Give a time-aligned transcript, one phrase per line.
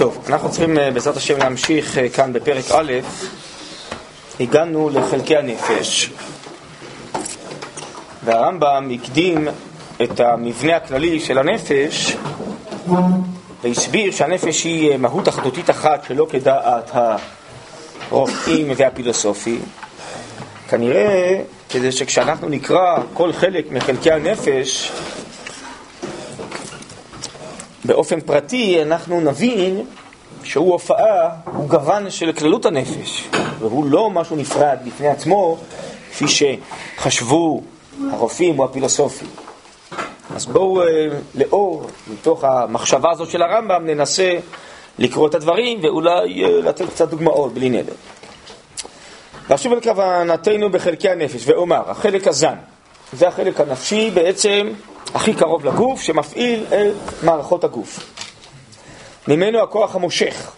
[0.00, 2.92] טוב, אנחנו צריכים אה, בעזרת השם להמשיך אה, כאן בפרק א',
[4.40, 6.10] הגענו לחלקי הנפש,
[8.24, 9.48] והרמב"ם הקדים
[10.02, 12.16] את המבנה הכללי של הנפש
[13.62, 16.90] והסביר שהנפש היא אה, מהות אחדותית אחת שלא כדעת
[18.10, 19.62] הרופאים והפילוסופים.
[20.68, 24.92] כנראה כדי שכשאנחנו נקרא כל חלק מחלקי הנפש
[27.84, 29.84] באופן פרטי אנחנו נבין
[30.44, 35.58] שהוא הופעה, הוא גוון של כללות הנפש, והוא לא משהו נפרד בפני עצמו,
[36.10, 37.62] כפי שחשבו
[38.10, 39.28] הרופאים או הפילוסופים.
[40.36, 40.86] אז בואו אה,
[41.34, 44.38] לאור, מתוך המחשבה הזאת של הרמב"ם, ננסה
[44.98, 47.92] לקרוא את הדברים ואולי אה, לתת קצת דוגמאות בלי נדר.
[49.48, 52.54] ואשוב אל כוונתנו בחלקי הנפש, ואומר, החלק הזן,
[53.12, 54.72] זה החלק הנפשי בעצם
[55.14, 58.14] הכי קרוב לגוף, שמפעיל את מערכות הגוף.
[59.28, 60.52] ממנו הכוח המושך,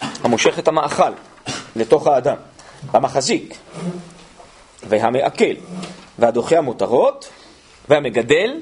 [0.00, 1.12] המושך את המאכל
[1.76, 2.36] לתוך האדם,
[2.92, 3.54] המחזיק
[4.88, 5.54] והמעכל
[6.18, 7.28] והדוחה המותרות
[7.88, 8.60] והמגדל,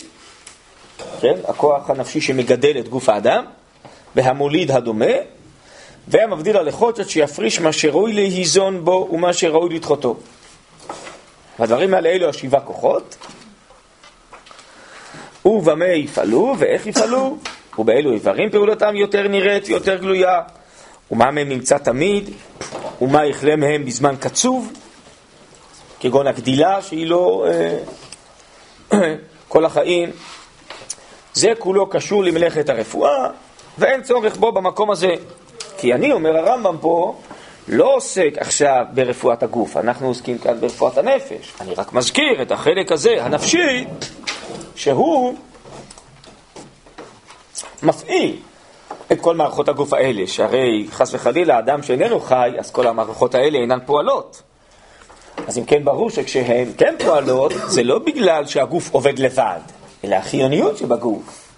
[1.20, 3.44] כן, הכוח הנפשי שמגדל את גוף האדם,
[4.16, 5.14] והמוליד הדומה,
[6.08, 10.16] והמבדיל הלכות עד שיפריש מה שראוי להיזון בו ומה שראוי לדחותו.
[11.58, 13.16] והדברים האלה אלו השבעה כוחות,
[15.46, 17.36] ובמה יפעלו ואיך יפעלו,
[17.78, 20.40] ובאילו איברים פעולתם יותר נראית ויותר גלויה,
[21.10, 22.30] ומה מהם נמצא תמיד,
[23.02, 24.72] ומה יכלה מהם בזמן קצוב,
[26.00, 27.46] כגון הגדילה שהיא לא
[28.92, 28.98] אה,
[29.48, 30.10] כל החיים.
[31.34, 33.30] זה כולו קשור למלאכת הרפואה,
[33.78, 35.14] ואין צורך בו במקום הזה.
[35.78, 37.16] כי אני, אומר הרמב"ם פה,
[37.68, 41.52] לא עוסק עכשיו ברפואת הגוף, אנחנו עוסקים כאן ברפואת הנפש.
[41.60, 43.86] אני רק מזכיר את החלק הזה, הנפשי,
[44.76, 45.34] שהוא
[47.82, 48.36] מפעיל
[49.12, 53.58] את כל מערכות הגוף האלה, שהרי חס וחלילה, אדם שאיננו חי, אז כל המערכות האלה
[53.58, 54.42] אינן פועלות.
[55.46, 59.60] אז אם כן, ברור שכשהן כן פועלות, זה לא בגלל שהגוף עובד לבד,
[60.04, 61.48] אלא החיוניות שבגוף.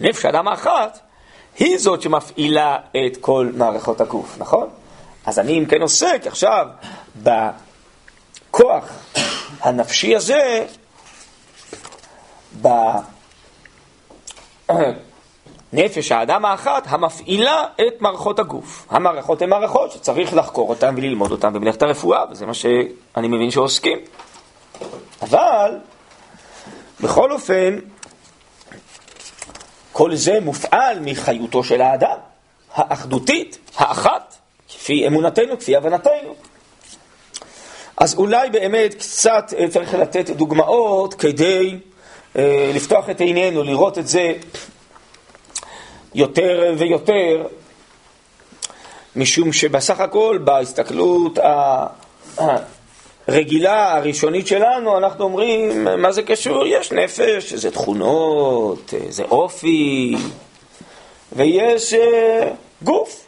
[0.00, 0.98] נפש אדם האחת
[1.58, 4.68] היא זאת שמפעילה את כל מערכות הגוף, נכון?
[5.26, 6.66] אז אני אם כן עוסק עכשיו
[7.22, 8.84] בכוח
[9.60, 10.66] הנפשי הזה,
[15.72, 18.86] בנפש האדם האחת המפעילה את מערכות הגוף.
[18.90, 23.98] המערכות הן מערכות שצריך לחקור אותן וללמוד אותן במלאכת הרפואה, וזה מה שאני מבין שעוסקים.
[25.22, 25.78] אבל,
[27.00, 27.78] בכל אופן,
[29.92, 32.18] כל זה מופעל מחיותו של האדם,
[32.74, 34.36] האחדותית, האחת,
[34.68, 36.34] כפי אמונתנו, כפי הבנתנו.
[37.96, 41.78] אז אולי באמת קצת אה, צריך לתת דוגמאות כדי
[42.74, 44.32] לפתוח את עינינו, לראות את זה
[46.14, 47.46] יותר ויותר,
[49.16, 51.38] משום שבסך הכל בהסתכלות
[53.28, 56.66] הרגילה, הראשונית שלנו, אנחנו אומרים, מה זה קשור?
[56.66, 60.16] יש נפש, זה תכונות, זה אופי,
[61.32, 62.50] ויש אה,
[62.82, 63.26] גוף.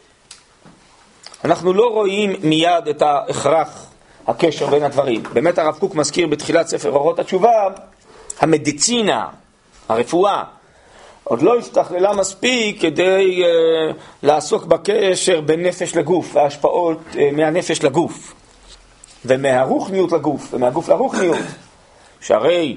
[1.45, 3.91] אנחנו לא רואים מיד את ההכרח,
[4.27, 5.23] הקשר בין הדברים.
[5.33, 7.67] באמת הרב קוק מזכיר בתחילת ספר אורות התשובה,
[8.41, 9.27] המדיצינה,
[9.89, 10.43] הרפואה,
[11.23, 18.33] עוד לא השתכללה מספיק כדי uh, לעסוק בקשר בין נפש לגוף, וההשפעות uh, מהנפש לגוף,
[19.25, 21.37] ומהרוחניות לגוף, ומהגוף לרוחניות,
[22.21, 22.75] שהרי,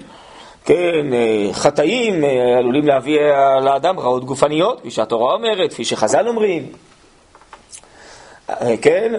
[0.64, 2.26] כן, uh, חטאים uh,
[2.58, 3.18] עלולים להביא
[3.62, 6.72] לאדם רעות גופניות, כפי שהתורה אומרת, כפי שחז"ל אומרים,
[8.82, 9.12] כן.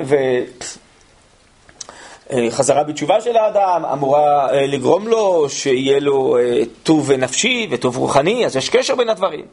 [2.50, 8.46] חזרה בתשובה של האדם אמורה אה, לגרום לו שיהיה לו אה, טוב נפשי וטוב רוחני,
[8.46, 9.46] אז יש קשר בין הדברים.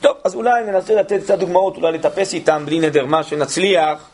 [0.00, 4.08] טוב, אז אולי ננסה לתת קצת דוגמאות, אולי לטפס איתם בלי נדר מה שנצליח.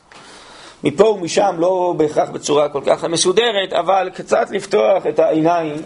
[0.85, 5.77] מפה ומשם, לא בהכרח בצורה כל כך מסודרת, אבל קצת לפתוח את העיניים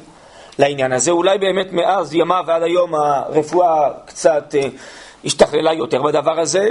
[0.59, 1.11] לעניין הזה.
[1.11, 4.69] אולי באמת מאז ימיו ועד היום הרפואה קצת אה,
[5.25, 6.71] השתכללה יותר בדבר הזה.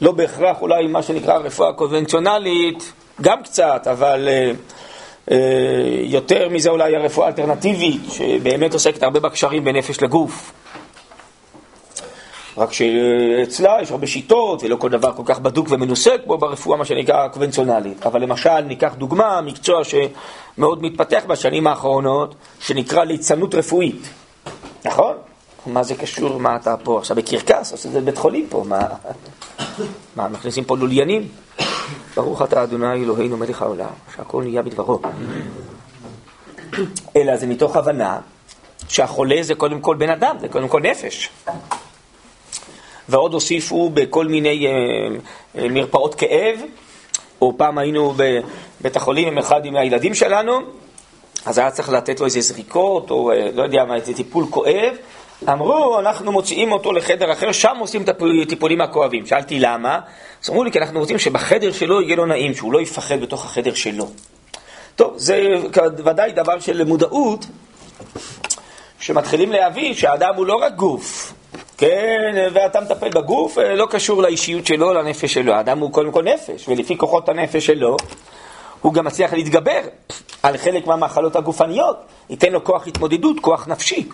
[0.00, 5.32] לא בהכרח אולי מה שנקרא רפואה קונבנציונלית, גם קצת, אבל uh, uh,
[6.02, 10.52] יותר מזה אולי הרפואה האלטרנטיבית, שבאמת עוסקת הרבה בקשרים בין נפש לגוף.
[12.58, 16.84] רק שאצלה יש הרבה שיטות, ולא כל דבר כל כך בדוק ומנוסה כמו ברפואה, מה
[16.84, 18.06] שנקרא קונבנציונלית.
[18.06, 24.08] אבל למשל, ניקח דוגמה, מקצוע שמאוד מתפתח בשנים האחרונות, שנקרא ליצנות רפואית.
[24.84, 25.14] נכון?
[25.66, 28.80] מה זה קשור, מה אתה פה עכשיו בקרקס, עושה את זה בבית חולים פה, מה,
[30.16, 31.28] מה מכניסים פה לוליינים?
[32.16, 35.00] ברוך אתה אדוני אלוהינו מלך העולם, שהכל נהיה בדברו.
[37.16, 38.20] אלא זה מתוך הבנה
[38.88, 41.30] שהחולה זה קודם כל בן אדם, זה קודם כל נפש.
[43.08, 44.72] ועוד הוסיפו בכל מיני אה,
[45.58, 46.60] אה, מרפאות כאב,
[47.40, 50.60] או פעם היינו בבית החולים עם אחד עם הילדים שלנו,
[51.46, 54.96] אז היה צריך לתת לו איזה זריקות, או אה, לא יודע מה, איזה טיפול כואב.
[55.48, 58.08] אמרו, אנחנו מוציאים אותו לחדר אחר, שם עושים את
[58.42, 59.26] הטיפולים הכואבים.
[59.26, 60.00] שאלתי למה?
[60.44, 63.44] אז אמרו לי, כי אנחנו רוצים שבחדר שלו יהיה לו נעים, שהוא לא יפחד בתוך
[63.44, 64.08] החדר שלו.
[64.96, 65.54] טוב, זה
[66.04, 67.46] ודאי דבר של מודעות,
[69.00, 71.32] שמתחילים להבין שהאדם הוא לא רק גוף,
[71.78, 75.52] כן, ואתה מטפל בגוף, אה, לא קשור לאישיות שלו, לנפש שלו.
[75.52, 77.96] האדם הוא קודם כל נפש, ולפי כוחות הנפש שלו,
[78.82, 79.80] הוא גם מצליח להתגבר
[80.42, 81.96] על חלק מהמחלות הגופניות,
[82.30, 84.08] ייתן לו כוח התמודדות, כוח נפשי.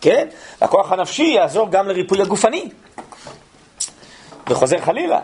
[0.00, 0.28] כן?
[0.60, 2.68] הכוח הנפשי יעזור גם לריפוי הגופני.
[4.48, 5.20] וחוזר חלילה.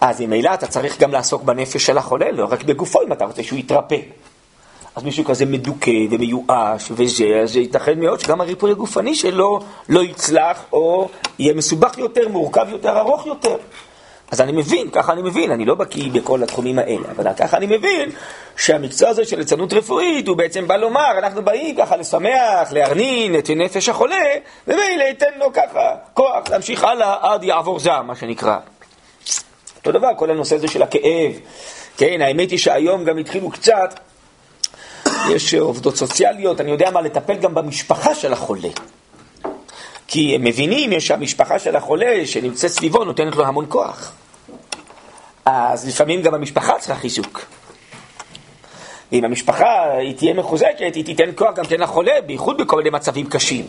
[0.00, 3.42] אז ממילא אתה צריך גם לעסוק בנפש של החולה, לא רק בגופו, אם אתה רוצה
[3.42, 3.96] שהוא יתרפא.
[4.94, 10.64] אז מישהו כזה מדוכא ומיואש וזה, אז ייתכן מאוד שגם הריפוי הגופני שלו לא יצלח,
[10.72, 11.08] או
[11.38, 13.56] יהיה מסובך יותר, מורכב יותר, ארוך יותר.
[14.34, 17.66] אז אני מבין, ככה אני מבין, אני לא בקיא בכל התחומים האלה, אבל ככה אני
[17.66, 18.10] מבין
[18.56, 23.50] שהמקצוע הזה של ליצנות רפואית הוא בעצם בא לומר, אנחנו באים ככה לשמח, להרנין את
[23.50, 24.24] נפש החולה,
[24.68, 28.56] ומילא ייתן לו ככה כוח להמשיך הלאה עד יעבור זעם, מה שנקרא.
[29.76, 31.32] אותו דבר, כל הנושא הזה של הכאב.
[31.96, 34.00] כן, האמת היא שהיום גם התחילו קצת,
[35.30, 38.68] יש עובדות סוציאליות, אני יודע מה, לטפל גם במשפחה של החולה.
[40.06, 44.12] כי הם מבינים שהמשפחה של החולה שנמצאת סביבו נותנת לו המון כוח.
[45.46, 47.40] אז לפעמים גם המשפחה צריכה חיזוק.
[49.12, 53.26] ואם המשפחה היא תהיה מחוזקת, היא תיתן כוח גם תן לחולה, בייחוד בכל מיני מצבים
[53.26, 53.66] קשים.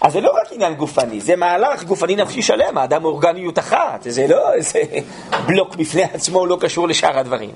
[0.00, 4.06] אז זה לא רק עניין גופני, זה מהלך גופני נפשי שלם, האדם הוא אורגניות אחת,
[4.08, 4.82] זה לא איזה
[5.46, 7.50] בלוק בפני עצמו, לא קשור לשאר הדברים.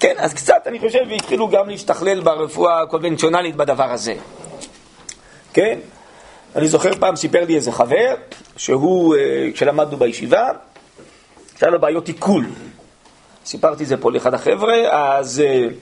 [0.00, 4.14] כן, אז קצת אני חושב והתחילו גם להשתכלל ברפואה הקונבנציונלית בדבר הזה.
[5.52, 5.78] כן?
[6.56, 8.14] אני זוכר פעם סיפר לי איזה חבר,
[8.56, 10.50] שהוא, אה, כשלמדנו בישיבה,
[11.58, 12.46] שהיה לו בעיות עיכול.
[13.44, 15.72] סיפרתי את זה פה לאחד החבר'ה, אז uh,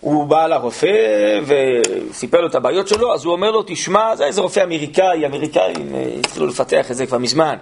[0.00, 0.96] הוא בא לרופא
[1.46, 5.88] וסיפר לו את הבעיות שלו, אז הוא אומר לו, תשמע, זה איזה רופא אמריקאי, אמריקאים
[5.88, 7.56] uh, התחילו לפתח את זה כבר מזמן.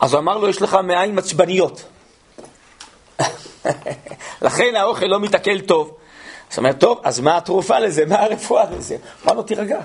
[0.00, 1.84] אז הוא אמר לו, יש לך מעיים עצבניות.
[4.42, 5.96] לכן האוכל לא מתעכל טוב.
[6.48, 8.06] זאת אומרת, טוב, אז מה התרופה לזה?
[8.06, 8.96] מה הרפואה לזה?
[9.24, 9.78] אמר לו, תירגע.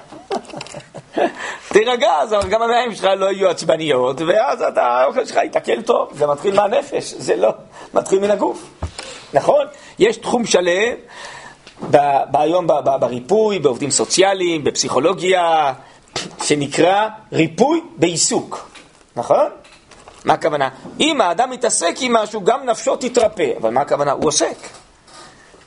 [1.73, 6.09] תירגע, אז גם המעיים שלך לא יהיו עצבניות, ואז אתה, האוכל שלך יתקל טוב.
[6.13, 7.49] זה מתחיל מהנפש, זה לא
[7.93, 8.69] מתחיל מן הגוף.
[9.33, 9.65] נכון?
[9.99, 10.93] יש תחום שלם
[12.33, 12.67] היום
[12.99, 15.73] בריפוי, בעובדים סוציאליים, בפסיכולוגיה,
[16.43, 18.69] שנקרא ריפוי בעיסוק.
[19.15, 19.49] נכון?
[20.25, 20.69] מה הכוונה?
[20.99, 23.51] אם האדם מתעסק עם משהו, גם נפשו תתרפא.
[23.57, 24.11] אבל מה הכוונה?
[24.11, 24.80] הוא עוסק.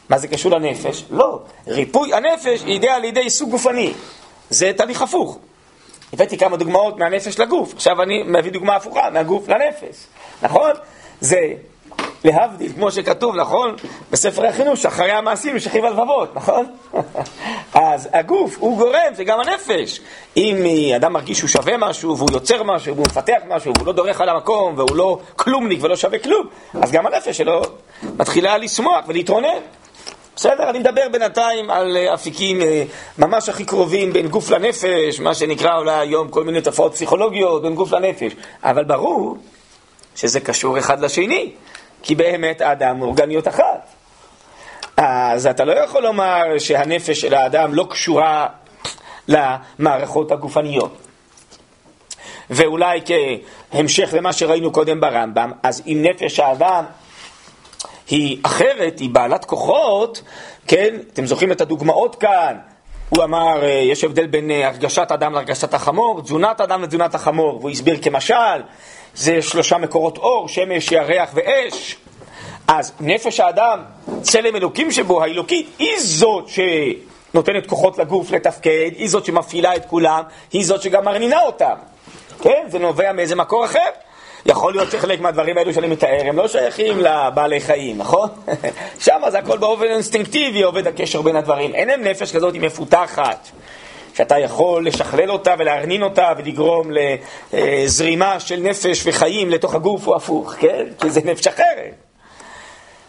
[0.09, 1.05] מה זה קשור לנפש?
[1.11, 1.41] לא.
[1.67, 3.93] ריפוי הנפש ידי על ידי עיסוק גופני.
[4.51, 5.39] זה תהליך הפוך.
[6.13, 10.07] הבאתי כמה דוגמאות מהנפש לגוף, עכשיו אני מביא דוגמה הפוכה, מהגוף לנפש,
[10.43, 10.71] נכון?
[11.21, 11.39] זה
[12.25, 13.77] להבדיל, כמו שכתוב, נכון?
[14.11, 16.67] בספר החינוך, שאחרי המעשים יש שכיב הלבבות, נכון?
[17.75, 20.01] אז הגוף הוא גורם, זה גם הנפש.
[20.37, 20.57] אם
[20.97, 24.29] אדם מרגיש שהוא שווה משהו, והוא יוצר משהו, והוא מפתח משהו, והוא לא דורך על
[24.29, 26.47] המקום, והוא לא כלומניק ולא שווה כלום,
[26.83, 27.63] אז גם הנפש שלו
[28.03, 29.59] מתחילה לשמוח ולהתרונן.
[30.37, 30.71] בסדר?
[30.71, 32.85] אני מדבר בינתיים על אה, אפיקים אה,
[33.19, 37.75] ממש הכי קרובים בין גוף לנפש, מה שנקרא אולי היום כל מיני תופעות פסיכולוגיות בין
[37.75, 38.33] גוף לנפש.
[38.63, 39.37] אבל ברור
[40.17, 41.53] שזה קשור אחד לשני,
[42.03, 43.89] כי באמת האדם הוא אורגניות אחת.
[44.97, 48.47] אז אתה לא יכול לומר שהנפש של האדם לא קשורה
[49.29, 50.97] למערכות הגופניות.
[52.51, 56.85] ואולי כהמשך למה שראינו קודם ברמב"ם, אז אם נפש האדם
[58.09, 60.23] היא אחרת, היא בעלת כוחות,
[60.67, 60.97] כן?
[61.13, 62.57] אתם זוכרים את הדוגמאות כאן?
[63.09, 67.57] הוא אמר, אה, יש הבדל בין אה, הרגשת אדם להרגשת החמור, תזונת אדם לתזונת החמור,
[67.57, 68.63] והוא הסביר כמשל,
[69.15, 71.97] זה שלושה מקורות אור, שמש, ירח ואש.
[72.69, 73.83] אז נפש האדם,
[74.23, 80.23] צלם אלוקים שבו, האלוקית, היא זאת שנותנת כוחות לגוף לתפקד, היא זאת שמפעילה את כולם,
[80.53, 81.75] היא זאת שגם מרנינה אותם.
[82.43, 82.67] כן?
[82.69, 83.89] זה נובע מאיזה מקור אחר.
[84.47, 88.29] יכול להיות שחלק מהדברים האלו שאני מתאר הם לא שייכים לבעלי חיים, נכון?
[89.05, 91.75] שם זה הכל באופן אינסטינקטיבי עובד הקשר בין הדברים.
[91.75, 93.49] אין להם נפש כזאת מפותחת,
[94.15, 96.91] שאתה יכול לשכלל אותה ולהרנין אותה ולגרום
[97.53, 100.85] לזרימה של נפש וחיים לתוך הגוף או הפוך, כן?
[101.01, 102.04] כי זה נפש אחרת.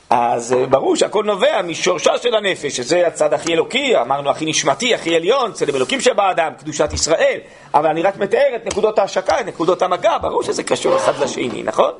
[0.09, 4.95] אז אה, ברור שהכל נובע משורשה של הנפש, שזה הצד הכי אלוקי, אמרנו הכי נשמתי,
[4.95, 7.39] הכי עליון, צלם אלוקים שבאדם, קדושת ישראל.
[7.73, 11.63] אבל אני רק מתאר את נקודות ההשקה, את נקודות המגע, ברור שזה קשור אחד לשני,
[11.63, 11.91] נכון?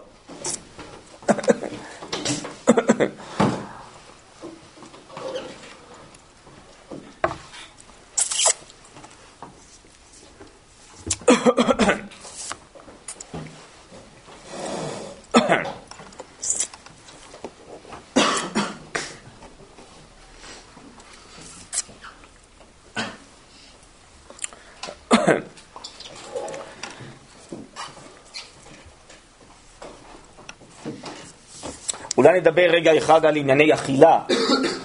[32.35, 34.19] אולי נדבר רגע אחד על ענייני אכילה,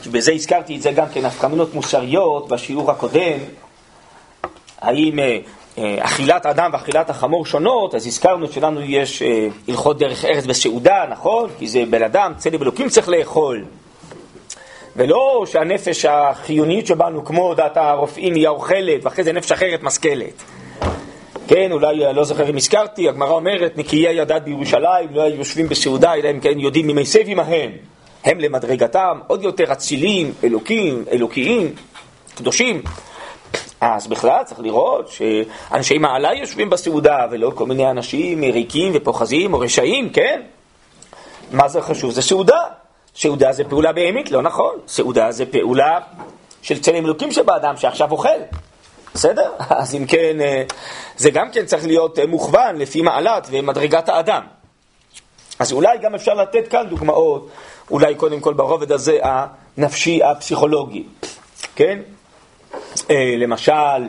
[0.03, 3.39] כי בזה הזכרתי את זה גם כן, הפקמינות מוסריות בשיעור הקודם,
[4.81, 5.39] האם אה,
[5.79, 11.05] אה, אכילת אדם ואכילת החמור שונות, אז הזכרנו שלנו יש אה, הלכות דרך ארץ בסעודה,
[11.11, 11.51] נכון?
[11.59, 13.65] כי זה בן אדם, צלם אלוקים צריך לאכול.
[14.97, 20.43] ולא שהנפש החיונית שבנו, כמו דעת הרופאים, היא האוכלת, ואחרי זה נפש אחרת משכלת.
[21.51, 25.69] כן, אולי, אה, לא זוכר אם הזכרתי, הגמרא אומרת, נקיי הדת בירושלים לא היו יושבים
[25.69, 27.71] בסעודה, אלא אם כן יודעים ממי סב עמהם.
[28.25, 31.75] הם למדרגתם עוד יותר אצילים, אלוקים, אלוקיים,
[32.35, 32.83] קדושים.
[33.81, 39.59] אז בכלל צריך לראות שאנשי מעלה יושבים בסעודה, ולא כל מיני אנשים ריקים ופוחזים או
[39.59, 40.43] רשעים, כן?
[41.53, 42.11] מה זה חשוב?
[42.11, 42.61] זה סעודה.
[43.17, 44.75] סעודה זה פעולה בהמית, לא נכון.
[44.89, 45.99] סעודה זה פעולה
[46.63, 48.29] של צלם אלוקים שבאדם שעכשיו אוכל.
[49.15, 49.53] בסדר?
[49.81, 50.63] אז אם כן, אה,
[51.17, 54.43] זה גם כן צריך להיות אה, מוכוון לפי מעלת ומדרגת האדם.
[55.59, 57.51] אז אולי גם אפשר לתת כאן דוגמאות,
[57.91, 61.05] אולי קודם כל ברובד הזה הנפשי הפסיכולוגי,
[61.75, 61.99] כן?
[63.11, 64.03] אה, למשל,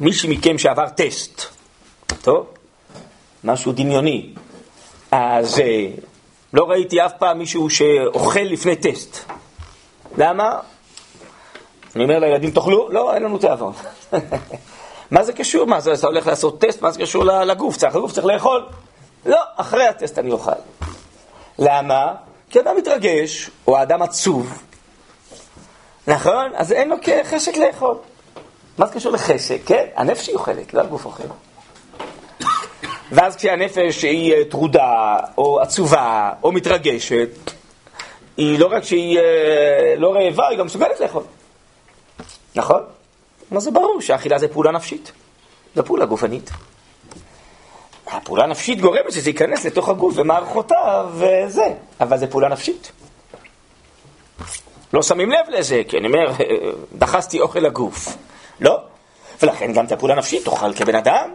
[0.00, 1.42] מישהו מכם שעבר טסט,
[2.22, 2.46] טוב?
[3.44, 4.32] משהו דמיוני.
[5.10, 5.62] אז
[6.52, 9.18] לא ראיתי אף פעם מישהו שאוכל לפני טסט.
[10.18, 10.60] למה?
[11.96, 12.88] אני אומר לילדים, תאכלו?
[12.90, 13.72] לא, אין לנו תיאבון.
[15.10, 15.66] מה זה קשור?
[15.66, 16.82] מה זה, אתה הולך לעשות טסט?
[16.82, 17.76] מה זה קשור לגוף?
[17.76, 18.66] צריך, הגוף צריך לאכול?
[19.26, 20.50] לא, אחרי הטסט אני אוכל.
[21.58, 22.14] למה?
[22.50, 24.62] כי אדם מתרגש, או האדם עצוב,
[26.06, 26.50] נכון?
[26.54, 27.96] אז אין לו חשק לאכול.
[28.78, 29.58] מה זה קשור לחשק?
[29.66, 31.22] כן, הנפש היא אוכלת, לא הגוף אוכל.
[33.12, 37.28] ואז כשהנפש היא אה, טרודה, או עצובה, או מתרגשת,
[38.36, 41.22] היא לא רק שהיא אה, לא רעבה, היא גם מסוגלת לאכול.
[42.56, 42.82] נכון?
[43.50, 45.12] מה זה ברור שאכילה זה פעולה נפשית.
[45.76, 46.50] זו פעולה גופנית.
[48.06, 52.92] הפעולה הנפשית גורמת שזה ייכנס לתוך הגוף ומערכותיו וזה, אבל זה פעולה נפשית.
[54.92, 56.32] לא שמים לב לזה, כי אני אומר,
[56.98, 58.16] דחסתי אוכל לגוף.
[58.60, 58.78] לא.
[59.42, 61.30] ולכן גם את הפעולה הנפשית תאכל כבן אדם,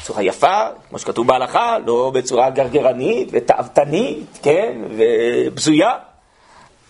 [0.00, 5.92] בצורה יפה, כמו שכתוב בהלכה, לא בצורה גרגרנית ותאוותנית, כן, ובזויה.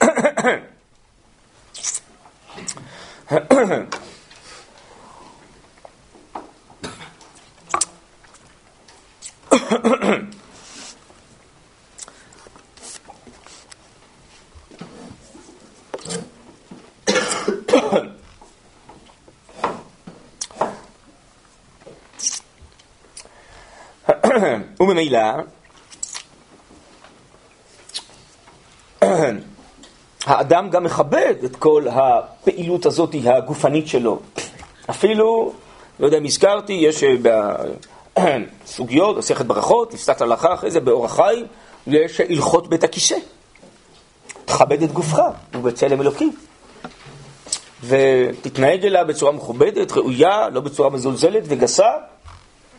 [24.80, 25.46] وبميلا
[30.26, 34.18] האדם גם מכבד את כל הפעילות הזאת הגופנית שלו.
[34.90, 35.52] אפילו,
[36.00, 37.04] לא יודע אם הזכרתי, יש
[38.14, 41.46] בסוגיות, מסכת ברכות, נפסק הלכה אחרי זה באורח חיים,
[41.86, 43.16] יש הלכות בית הכיסא.
[44.44, 45.20] תכבד את גופך,
[45.54, 46.32] הוא בצלם אלוקים.
[47.84, 51.90] ותתנהג אליו בצורה מכובדת, ראויה, לא בצורה מזולזלת וגסה,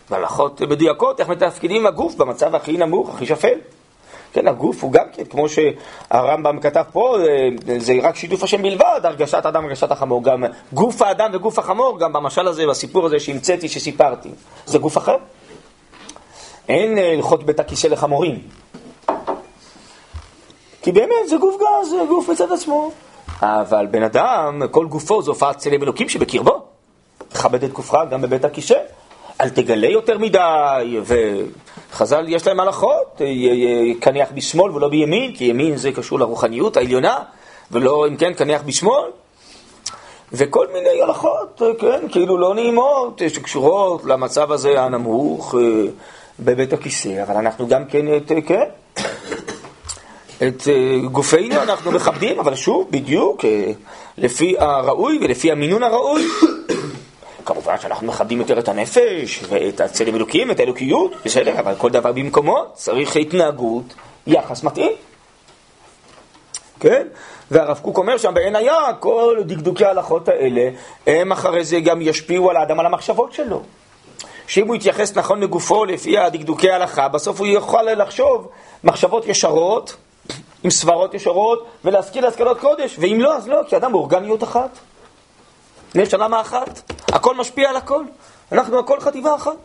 [0.10, 3.58] והלכות מדויקות, איך מתפקידים הגוף במצב הכי נמוך, הכי שפל.
[4.34, 9.02] כן, הגוף הוא גם כן, כמו שהרמב"ם כתב פה, אה, זה רק שיתוף השם בלבד,
[9.04, 10.24] הרגשת האדם, הרגשת החמור.
[10.24, 10.44] גם
[10.74, 14.30] גוף האדם וגוף החמור, גם במשל הזה, בסיפור הזה שהמצאתי, שסיפרתי,
[14.66, 15.16] זה גוף אחר.
[16.70, 18.40] אין אה, הלכות בית הכיסא לחמורים.
[20.82, 22.92] כי באמת זה גוף גז, זה גוף מצד עצמו.
[23.42, 26.62] אבל בן אדם, כל גופו זו הופעת צלם אלוקים שבקרבו.
[27.30, 28.78] תכבד את גופך גם בבית הכיסא.
[29.42, 31.00] אל תגלה יותר מדי,
[31.98, 33.22] וחז"ל יש להם הלכות,
[34.00, 37.18] קניח בשמאל ולא בימין, כי ימין זה קשור לרוחניות העליונה,
[37.72, 39.10] ולא אם כן קניח בשמאל.
[40.34, 45.92] וכל מיני הלכות, כן, כאילו לא נעימות, שקשורות למצב הזה הנמוך אה,
[46.40, 48.70] בבית הכיסא, אבל אנחנו גם כן, את, כן,
[50.48, 53.72] את אה, גופנו אנחנו מכבדים, אבל שוב, בדיוק, אה,
[54.18, 56.24] לפי הראוי ולפי המינון הראוי.
[57.48, 62.12] כמובן שאנחנו מכבדים יותר את הנפש ואת הצלם אלוקים, את האלוקיות, בסדר, אבל כל דבר
[62.12, 63.84] במקומו צריך התנהגות,
[64.28, 64.92] יחס מתאים.
[66.80, 67.08] כן?
[67.52, 70.70] והרב קוק אומר שם בעין היה, כל דקדוקי ההלכות האלה,
[71.08, 73.62] הם אחרי זה גם ישפיעו על האדם, על המחשבות שלו.
[74.48, 78.48] שאם הוא יתייחס נכון לגופו לפי הדקדוקי ההלכה, בסוף הוא יוכל לחשוב
[78.84, 79.96] מחשבות ישרות,
[80.64, 84.70] עם סברות ישרות, ולהשכיל להשכלות קודש, ואם לא, אז לא, כי אדם באורגניות אחת.
[85.96, 88.04] יש עלמה אחת, הכל משפיע על הכל,
[88.52, 89.56] אנחנו הכל חטיבה אחת.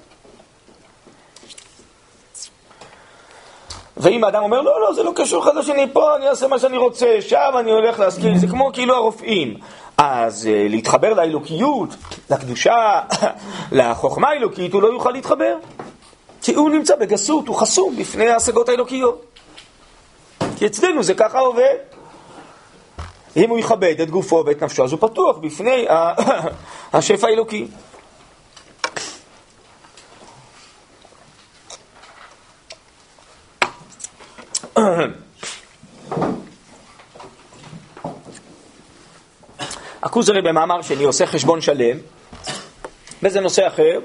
[3.97, 6.77] ואם האדם אומר, לא, לא, זה לא קשור אחד לשני, פה אני אעשה מה שאני
[6.77, 9.59] רוצה, שם אני הולך להשכיל, זה כמו כאילו הרופאים.
[9.99, 11.89] אז uh, להתחבר לאלוקיות,
[12.31, 13.01] לקדושה,
[13.73, 15.57] לחוכמה האלוקית, הוא לא יוכל להתחבר.
[16.43, 19.25] כי הוא נמצא בגסות, הוא חסום בפני ההשגות האלוקיות.
[20.57, 21.75] כי אצלנו זה ככה עובד.
[23.37, 25.87] אם הוא יכבד את גופו ואת נפשו, אז הוא פתוח בפני
[26.93, 27.67] השפע האלוקי.
[40.03, 41.99] הכוזרי במאמר שלי עושה חשבון שלם,
[43.23, 44.01] וזה נושא אחר,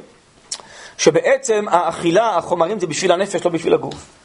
[0.97, 4.16] שבעצם האכילה, החומרים זה בשביל הנפש, לא בשביל הגוף.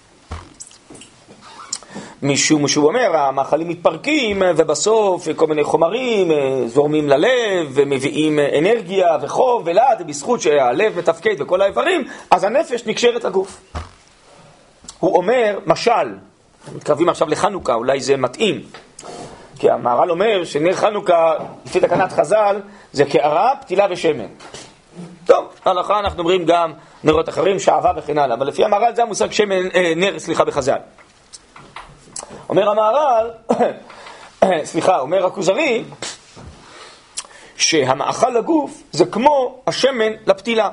[2.22, 9.62] משום שהוא אומר, המאכלים מתפרקים ובסוף כל מיני חומרים אה, זורמים ללב ומביאים אנרגיה וחום
[9.66, 13.60] ולעד, ובזכות שהלב מתפקד וכל האיברים, אז הנפש נקשרת לגוף.
[14.98, 16.14] הוא אומר, משל,
[16.74, 18.60] מתקרבים עכשיו לחנוכה, אולי זה מתאים,
[19.58, 21.34] כי המהר"ל אומר שנר חנוכה,
[21.66, 22.60] לפי תקנת חז"ל,
[22.92, 24.26] זה קערה, פתילה ושמן.
[25.26, 26.72] טוב, בהלכה אנחנו אומרים גם
[27.04, 30.78] נרות אחרים, שעווה וכן הלאה, אבל לפי המהר"ל זה המושג שמן, אה, נר, סליחה, בחז"ל.
[32.49, 33.30] אומר המהר"ל,
[34.64, 35.84] סליחה, אומר הכוזרי,
[37.56, 40.70] שהמאכל לגוף זה כמו השמן לפתילה.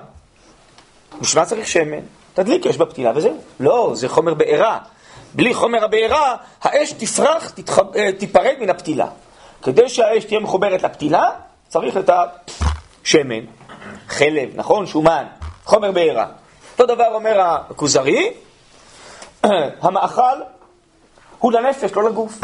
[1.22, 2.00] בשביל מה צריך שמן?
[2.34, 3.38] תדליק אש בפתילה וזהו.
[3.60, 4.80] לא, זה חומר בעירה.
[5.34, 7.80] בלי חומר הבעירה, האש תפרח, תתח...
[7.96, 9.08] אה, תיפרד מן הפתילה.
[9.62, 11.30] כדי שהאש תהיה מחוברת לפתילה,
[11.68, 13.46] צריך את השמן,
[14.08, 14.86] חלב, נכון?
[14.86, 15.26] שומן,
[15.64, 16.26] חומר בעירה.
[16.72, 18.34] אותו דבר אומר הכוזרי,
[19.82, 20.42] המאכל
[21.40, 22.40] הוא לנפש, לא לגוף.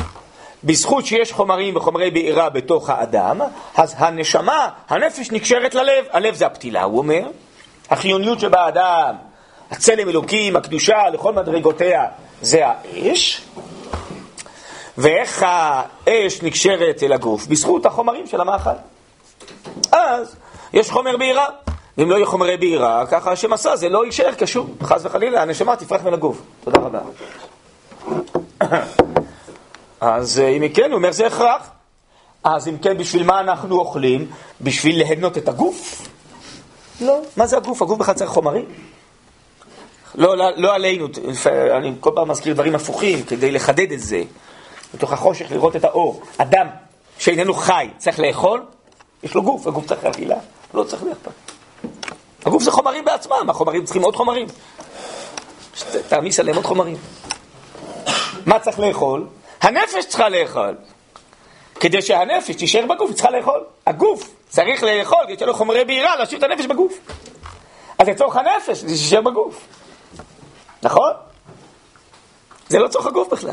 [0.63, 3.41] בזכות שיש חומרים וחומרי בעירה בתוך האדם,
[3.75, 6.05] אז הנשמה, הנפש נקשרת ללב.
[6.11, 7.27] הלב זה הפתילה, הוא אומר.
[7.89, 9.15] החיוניות שבאדם,
[9.71, 12.05] הצלם אלוקים, הקדושה לכל מדרגותיה,
[12.41, 13.41] זה האש.
[14.97, 17.47] ואיך האש נקשרת אל הגוף?
[17.47, 18.69] בזכות החומרים של המאכל.
[19.91, 20.35] אז
[20.73, 21.45] יש חומר בעירה.
[21.97, 24.67] ואם לא יהיו חומרי בעירה, ככה השם עשה, זה לא יישאר קשור.
[24.83, 26.41] חס וחלילה, הנשמה תפרח מן הגוף.
[26.63, 26.99] תודה רבה.
[30.01, 31.69] אז אה, אם כן, הוא אומר זה הכרח.
[32.43, 34.27] אז אם כן, בשביל מה אנחנו אוכלים?
[34.61, 36.07] בשביל ליהנות את הגוף?
[37.01, 37.21] לא.
[37.37, 37.81] מה זה הגוף?
[37.81, 38.65] הגוף בכלל צריך חומרים.
[40.15, 41.07] לא, לא, לא עלינו,
[41.77, 44.23] אני כל פעם מזכיר דברים הפוכים כדי לחדד את זה.
[44.93, 46.21] בתוך החושך לראות את האור.
[46.37, 46.67] אדם
[47.19, 48.63] שאיננו חי צריך לאכול,
[49.23, 50.35] יש לו גוף, הגוף צריך לאכילה,
[50.73, 51.33] לא צריך לאכול.
[52.45, 54.47] הגוף זה חומרים בעצמם, החומרים צריכים עוד חומרים.
[56.07, 56.97] תעמיס עליהם עוד חומרים.
[58.45, 59.27] מה צריך לאכול?
[59.61, 60.75] הנפש צריכה לאכול.
[61.79, 63.63] כדי שהנפש תישאר בגוף, היא צריכה לאכול.
[63.87, 66.99] הגוף צריך לאכול, כדי שיהיה לו חומרי בעירה, להשאיר את הנפש בגוף.
[67.97, 69.67] אז לצורך הנפש, זה תישאר בגוף.
[70.83, 71.11] נכון?
[72.67, 73.51] זה לא צורך הגוף בכלל.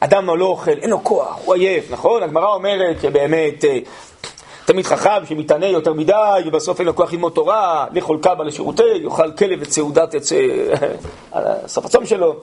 [0.00, 2.22] אדם לא אוכל, אין לו כוח, הוא עייף, נכון?
[2.22, 3.78] הגמרא אומרת שבאמת אה,
[4.66, 9.32] תמיד חכם שמתענה יותר מדי, ובסוף אין לו כוח ללמוד תורה, לאכול קבא לשירותי, יאכל
[9.32, 10.22] כלב את סעודת את
[11.66, 12.36] סוף הצום שלו.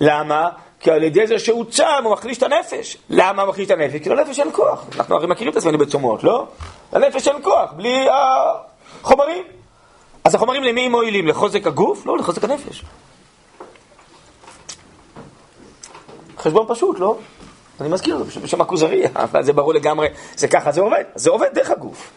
[0.00, 0.48] למה?
[0.80, 2.96] כי על ידי זה שהוא צם, הוא מחליש את הנפש.
[3.10, 3.96] למה הוא מחליש את הנפש?
[3.96, 4.84] כי לנפש אין כוח.
[4.96, 6.46] אנחנו הרי מכירים את עצמנו בצומות, לא?
[6.92, 8.06] לנפש אין כוח, בלי
[9.00, 9.44] החומרים.
[10.24, 11.26] אז החומרים למי הם מועילים?
[11.28, 12.06] לחוזק הגוף?
[12.06, 12.84] לא, לחוזק הנפש.
[16.38, 17.16] חשבון פשוט, לא?
[17.82, 21.04] אני מזכיר, בשם הכוזרי, אבל זה ברור לגמרי, זה ככה זה עובד.
[21.14, 22.10] זה עובד דרך הגוף.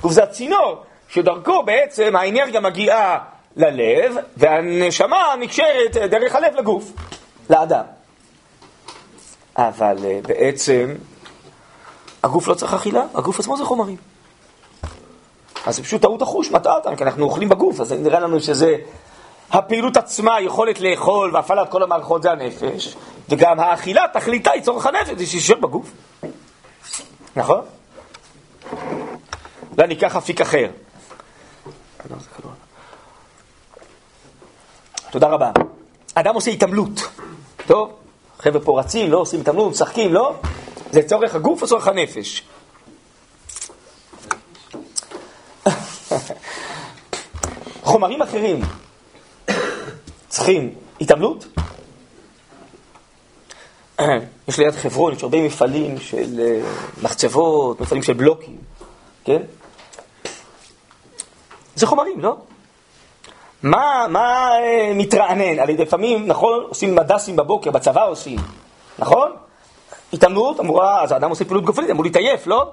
[0.00, 3.18] גוף זה הצינור, שדרכו בעצם האנרגיה מגיעה
[3.56, 6.92] ללב, והנשמה נקשרת דרך הלב לגוף,
[7.50, 7.84] לאדם.
[9.56, 10.94] אבל אה, בעצם
[12.22, 13.96] הגוף לא צריך אכילה, הגוף עצמו זה חומרים.
[15.66, 18.76] אז זה פשוט טעות החוש, מטעה אותם, כי אנחנו אוכלים בגוף, אז נראה לנו שזה...
[19.52, 22.94] הפעילות עצמה, יכולת לאכול והפעלת כל המערכות זה הנפש,
[23.28, 25.90] וגם האכילה, תכליתה היא צורך הנפש, זה שישאר בגוף.
[27.36, 27.60] נכון?
[29.76, 30.70] ואני אקח אפיק אחר.
[35.10, 35.50] תודה רבה.
[36.14, 37.00] אדם עושה התעמלות.
[37.66, 37.92] טוב,
[38.38, 40.34] חבר'ה פה רצים, לא עושים התעמלות, משחקים, לא?
[40.90, 42.42] זה צורך הגוף או צורך הנפש?
[47.82, 48.60] חומרים אחרים
[50.30, 51.46] צריכים התעמלות?
[54.48, 56.60] יש ליד חברון, יש הרבה מפעלים של אה,
[57.02, 58.56] מחצבות, מפעלים של בלוקים,
[59.24, 59.42] כן?
[61.74, 62.36] זה חומרים, לא?
[63.62, 65.58] מה, מה אה, מתרענן?
[65.58, 68.38] הרי לפעמים, נכון, עושים מדסים בבוקר, בצבא עושים,
[68.98, 69.32] נכון?
[70.12, 72.72] התעמלות אמורה, אז האדם עושה פעילות גופנית, אמור להתעייף, לא?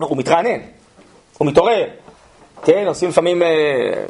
[0.00, 0.60] לא, הוא מתרענן,
[1.38, 1.84] הוא מתעורר.
[2.64, 4.04] כן, עושים לפעמים, אה,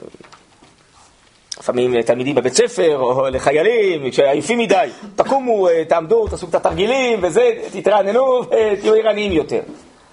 [1.64, 7.50] לפעמים לתלמידים בבית ספר, או לחיילים, כשעייפים מדי, תקומו, אה, תעמדו, תעשו קצת תרגילים, וזה,
[7.72, 9.60] תתרעננו ותהיו ערניים יותר.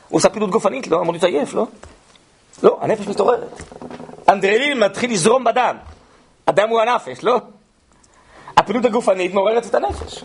[0.09, 1.01] הוא עושה פעילות גופנית, לא?
[1.01, 1.67] אמור להתעייף, לא?
[2.63, 3.61] לא, הנפש מתעוררת.
[4.29, 5.75] אנדרלין מתחיל לזרום בדם.
[6.47, 7.37] הדם הוא הנפש, לא?
[8.57, 10.23] הפעילות הגופנית מעוררת את הנפש.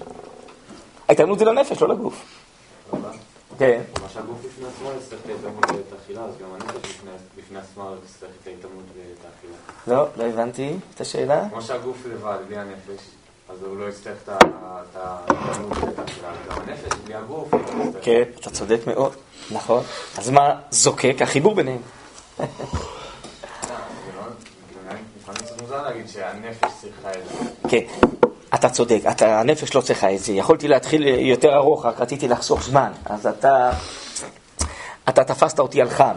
[1.09, 2.25] ההתאמנות זה לנפש, לא לגוף.
[3.59, 3.81] כן.
[4.03, 6.49] מה שהגוף בפני עצמו יצטרך את ההתאמנות ואת האכילה, אז גם
[7.53, 9.57] יצטרך את ההתאמנות ואת האכילה.
[9.87, 11.49] לא, לא הבנתי את השאלה.
[11.51, 13.05] כמו שהגוף לבד, בלי הנפש,
[13.49, 16.29] אז הוא לא יצטרך את ההתאמנות ואת האכילה.
[16.51, 17.51] גם הנפש, בלי הגוף,
[18.03, 19.13] כן, אתה צודק מאוד,
[19.51, 19.83] נכון.
[20.19, 21.17] אז מה זוקק?
[21.21, 21.81] החיבור ביניהם.
[27.69, 27.85] כן,
[28.55, 30.33] אתה צודק, אתה, הנפש לא צריכה את זה.
[30.33, 32.93] יכולתי להתחיל יותר ארוך, רק רציתי לחסוך זמן.
[33.05, 33.71] אז אתה,
[35.09, 36.15] אתה תפסת אותי על חם.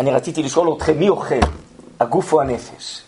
[0.00, 1.40] אני רציתי לשאול אתכם, מי אוכל,
[2.00, 3.02] הגוף או הנפש?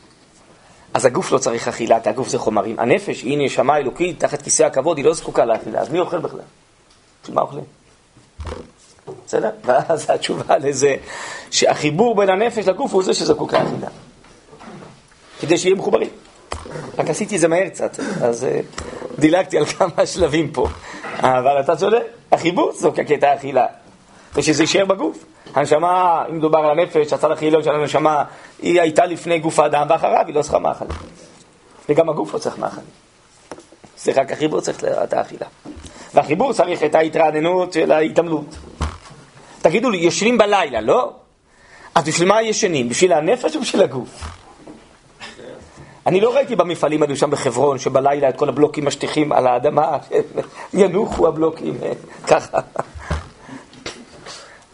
[0.95, 2.81] אז הגוף לא צריך אכילה, כי הגוף זה חומרים.
[2.81, 5.81] הנפש היא נשמה אלוקית, תחת כיסא הכבוד, היא לא זקוקה לאכילה.
[5.81, 6.41] אז מי אוכל בכלל?
[7.29, 7.65] מה אוכלים?
[9.27, 9.51] בסדר?
[9.65, 10.97] ואז התשובה לזה,
[11.51, 13.89] שהחיבור בין הנפש לגוף הוא זה שזקוק לאכילה.
[15.41, 16.09] כדי שיהיה מחוברים.
[16.99, 18.81] רק עשיתי את זה מהר קצת, אז uh,
[19.21, 20.69] דילגתי על כמה שלבים פה.
[21.17, 23.67] אבל אתה צודק, החיבור זוקק את האכילה,
[24.35, 25.25] ושזה יישאר בגוף.
[25.55, 28.25] הנשמה, אם מדובר על הנפש, הצד הכי עליון של הנשמה,
[28.63, 30.91] היא הייתה לפני גוף האדם, ואחריו היא לא צריכה מאכלים.
[31.89, 32.87] וגם הגוף לא צריך מאכלים.
[33.99, 35.47] זה רק החיבור צריך את האכילה.
[36.15, 38.57] והחיבור צריך את ההתרעננות של ההתעמלות.
[39.63, 41.13] תגידו לי, ישנים בלילה, לא?
[41.95, 42.89] אז בשביל מה ישנים?
[42.89, 44.25] בשביל הנפש או בשביל הגוף?
[46.07, 49.99] אני לא ראיתי במפעלים האלו שם בחברון, שבלילה את כל הבלוקים משטיחים על האדמה,
[50.75, 51.79] ינוחו הבלוקים,
[52.27, 52.59] ככה.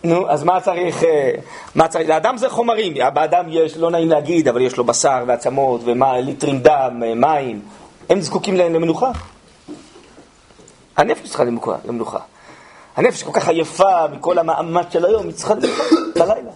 [0.07, 1.31] נו, אז מה צריך, אה,
[1.75, 5.81] מה צריך, לאדם זה חומרים, באדם יש, לא נעים להגיד, אבל יש לו בשר ועצמות
[5.85, 7.61] וליטרים דם, אה, מים,
[8.09, 9.11] הם זקוקים למנוחה.
[10.97, 11.45] הנפש צריכה
[11.85, 12.19] למנוחה.
[12.97, 15.85] הנפש כל כך עייפה מכל המאמץ של היום, היא צריכה למנוחה
[16.21, 16.51] בלילה.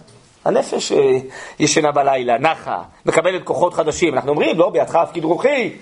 [0.45, 1.17] הנפש אה,
[1.59, 4.13] ישנה בלילה, נחה, מקבלת כוחות חדשים.
[4.13, 5.73] אנחנו אומרים, לא, בידך הפקיד רוחי,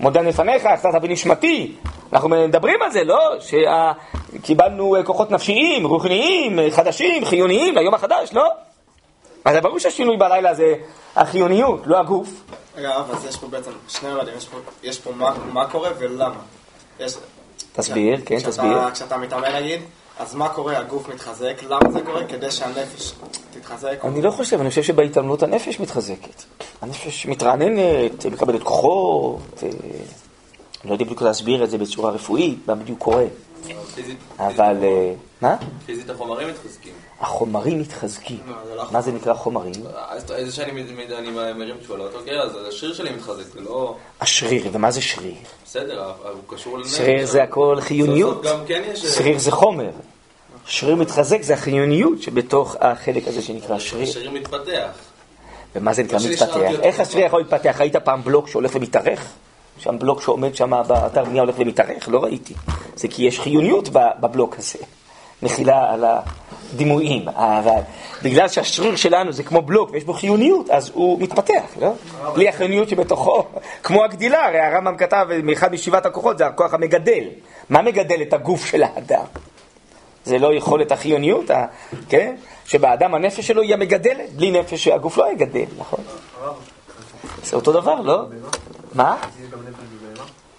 [0.00, 1.76] מודה לפניך, קצת אבי נשמתי.
[2.12, 3.34] אנחנו מדברים על זה, לא?
[3.40, 8.48] שקיבלנו אה, כוחות נפשיים, רוחניים, אה, חדשים, חיוניים ליום החדש, לא?
[9.44, 10.74] אז ברור שהשינוי בלילה זה
[11.16, 12.28] החיוניות, לא הגוף.
[12.76, 16.40] רגע, אז יש פה בעצם שני רבדים, יש פה, יש פה מה, מה קורה ולמה.
[17.00, 17.14] יש,
[17.72, 18.90] תסביר, כן, תסביר.
[18.90, 19.80] כשאתה מתאמן נגיד,
[20.18, 20.78] אז מה קורה?
[20.78, 22.24] הגוף מתחזק, למה זה קורה?
[22.24, 23.12] כדי שהנפש
[23.54, 24.04] תתחזק?
[24.04, 26.44] אני לא חושב, אני חושב שבהתאמנות הנפש מתחזקת.
[26.82, 29.68] הנפש מתרעננת, מקבלת כוחות, אה,
[30.86, 33.24] לא יודע בדיוק להסביר את זה בצורה רפואית, מה בדיוק קורה.
[34.38, 34.76] אבל...
[34.82, 35.56] אה, מה?
[35.86, 36.92] פיזית החומרים מתחזקים.
[37.20, 38.38] החומרים מתחזקים.
[38.76, 39.72] לא מה זה נקרא חומרים?
[40.34, 40.84] איזה שאני
[41.56, 43.96] מרים תשולות, אוקיי, אז השריר שלי מתחזק, זה לא...
[44.20, 45.34] השריר, ומה זה שריר?
[45.64, 46.96] בסדר, הוא קשור לנפש.
[46.96, 48.46] שריר זה הכל חיוניות.
[48.66, 49.90] כן שריר זה חומר.
[50.66, 54.08] שריר מתחזק זה החיוניות שבתוך החלק הזה שנקרא שריר.
[54.08, 54.90] השריר מתפתח.
[55.76, 56.56] ומה זה נקרא מתפתח?
[56.82, 57.76] איך השריר יכול להתפתח?
[57.80, 59.26] ראית פעם בלוק שהולך ומתארך?
[59.78, 62.08] שם בלוק שעומד שם באתר בנייה הולך ומתארך?
[62.08, 62.54] לא ראיתי.
[62.96, 63.88] זה כי יש חיוניות
[64.20, 64.78] בבלוק הזה.
[65.42, 67.80] מחילה על הדימויים, אבל
[68.22, 71.92] בגלל שהשריר שלנו זה כמו בלוק ויש בו חיוניות, אז הוא מתפתח, לא?
[72.34, 73.44] בלי החיוניות שבתוכו,
[73.82, 77.24] כמו הגדילה, הרי הרמב"ם כתב, מאחד משבעת הכוחות זה הכוח המגדל.
[77.70, 79.24] מה מגדל את הגוף של האדם?
[80.24, 81.50] זה לא יכולת החיוניות,
[82.08, 82.36] כן?
[82.66, 86.00] שבאדם הנפש שלו היא המגדלת, בלי נפש הגוף לא יגדל, נכון?
[87.46, 88.22] זה אותו דבר, לא?
[88.94, 89.16] מה?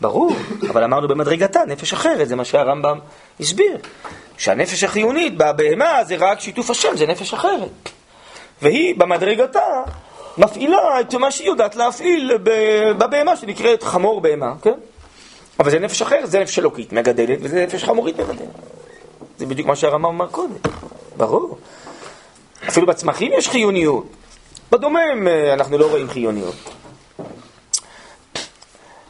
[0.01, 0.31] ברור,
[0.69, 2.99] אבל אמרנו במדרגתה, נפש אחרת, זה מה שהרמב"ם
[3.39, 3.77] הסביר.
[4.37, 7.89] שהנפש החיונית בבהמה זה רק שיתוף השם, זה נפש אחרת.
[8.61, 9.83] והיא במדרגתה
[10.37, 12.37] מפעילה את מה שהיא יודעת להפעיל
[12.97, 14.79] בבהמה שנקראת חמור בהמה, כן?
[15.59, 18.49] אבל זה נפש אחרת, זה נפש אלוקית מגדלת וזה נפש חמורית מגדלת.
[19.37, 20.53] זה בדיוק מה שהרמב"ם אמר קודם,
[21.17, 21.57] ברור.
[22.67, 24.05] אפילו בצמחים יש חיוניות.
[24.71, 26.55] בדומם אה, אנחנו לא רואים חיוניות.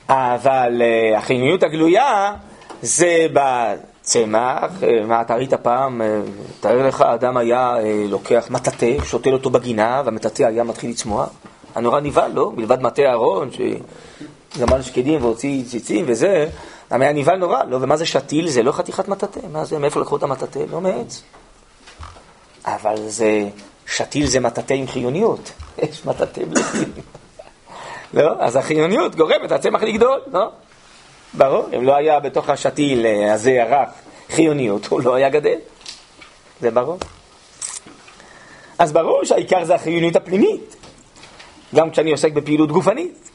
[0.09, 2.33] אבל אה, החיוניות הגלויה
[2.81, 6.01] זה בצמח, אה, מה אתה ראית פעם,
[6.59, 7.75] תאר לך, אדם היה
[8.09, 11.29] לוקח מטאטא, שותל אותו בגינה, והמטאטא היה מתחיל לצמוח.
[11.75, 12.51] הנורא נבהל, לא?
[12.55, 16.49] מלבד מטה אהרון, שגמל שקדים והוציא ציצים וזה,
[16.91, 17.77] גם היה נבהל נורא, לא?
[17.81, 18.49] ומה זה שתיל?
[18.49, 19.39] זה לא חתיכת מטאטא.
[19.51, 20.59] מה זה, מאיפה לקחו את המטאטא?
[20.71, 21.23] לא מעץ.
[22.65, 23.47] אבל זה,
[23.87, 25.51] שתיל זה מטאטא עם חיוניות.
[25.77, 27.05] יש מטאטא חיוניות.
[28.13, 28.31] לא?
[28.39, 30.51] אז החיוניות גורמת הצמח לגדול, לא?
[31.33, 33.89] ברור, אם לא היה בתוך השתיל אה, הזה הרק
[34.29, 35.57] חיוניות, הוא לא היה גדל.
[36.61, 36.97] זה ברור.
[38.79, 40.75] אז ברור שהעיקר זה החיוניות הפנימית,
[41.75, 43.29] גם כשאני עוסק בפעילות גופנית.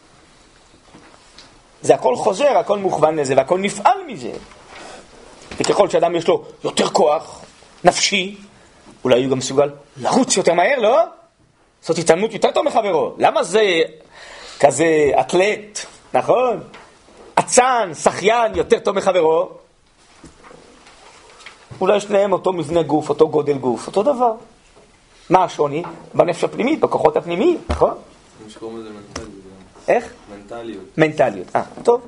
[1.83, 4.33] זה הכל חוזר, הכל מוכוון לזה, והכל נפעל מזה.
[5.57, 7.41] וככל שאדם יש לו יותר כוח
[7.85, 8.37] נפשי,
[9.05, 11.03] אולי הוא גם מסוגל לרוץ יותר מהר, לא?
[11.83, 13.15] זאת התעלמות יותר טוב מחברו.
[13.19, 13.81] למה זה
[14.61, 15.79] כזה אתלט,
[16.15, 16.61] נכון?
[17.35, 19.49] אצן, שחיין, יותר טוב מחברו?
[21.81, 24.33] אולי שניהם אותו מבנה גוף, אותו גודל גוף, אותו דבר.
[25.31, 25.83] מה השוני?
[26.15, 27.95] בנפש הפנימית, בכוחות הפנימיים, נכון?
[29.89, 30.13] איך?
[30.31, 30.99] מנטליות.
[30.99, 31.57] מנטליות.
[31.57, 32.07] אה, טוב.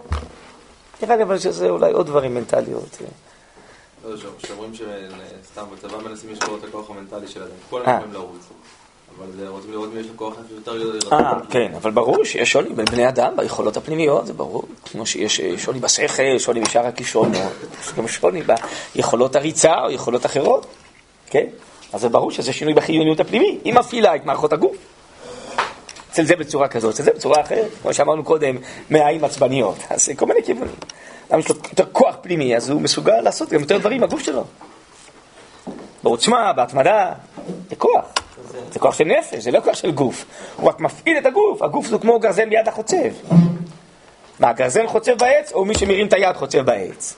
[1.03, 2.99] נראה לי אבל שזה אולי עוד דברים מנטליות.
[4.05, 7.51] לא, ש- שאומרים שסתם בצבא מנסים לשבור את הכוח המנטלי של אדם.
[7.71, 7.95] כל אה.
[7.97, 8.41] יכולים לרוץ.
[9.19, 10.99] אבל רוצים לראות מי יש לו כוח יותר גדול.
[11.13, 14.63] אה, כן, אבל ברור שיש שוני בין בני אדם ביכולות הפנימיות, זה ברור.
[14.93, 18.43] כמו שיש אה, שוני בשכל, שוני בשאר הכישרונות, יש גם שוני
[18.95, 20.67] ביכולות הריצה או יכולות אחרות,
[21.27, 21.47] כן?
[21.93, 24.77] אז זה ברור שזה שינוי בחיוניות הפנימית, היא מפעילה את מערכות הגוף.
[26.11, 28.57] אצל זה בצורה כזאת, אצל זה בצורה אחרת, כמו שאמרנו קודם,
[28.91, 30.75] מעיים עצבניות, אז כל מיני כיוונים.
[31.35, 34.45] למה יש לו יותר כוח פנימי, אז הוא מסוגל לעשות גם יותר דברים בגוף שלו.
[36.03, 37.13] בעוצמה, בהתמדה,
[37.71, 38.05] זה כוח.
[38.73, 40.25] זה כוח של נפש, זה לא כוח של גוף.
[40.57, 42.97] הוא רק מפעיל את הגוף, הגוף זה כמו גרזן ביד החוצב.
[44.41, 47.15] מה, הגרזן חוצב בעץ, או מי שמרים את היד חוצב בעץ?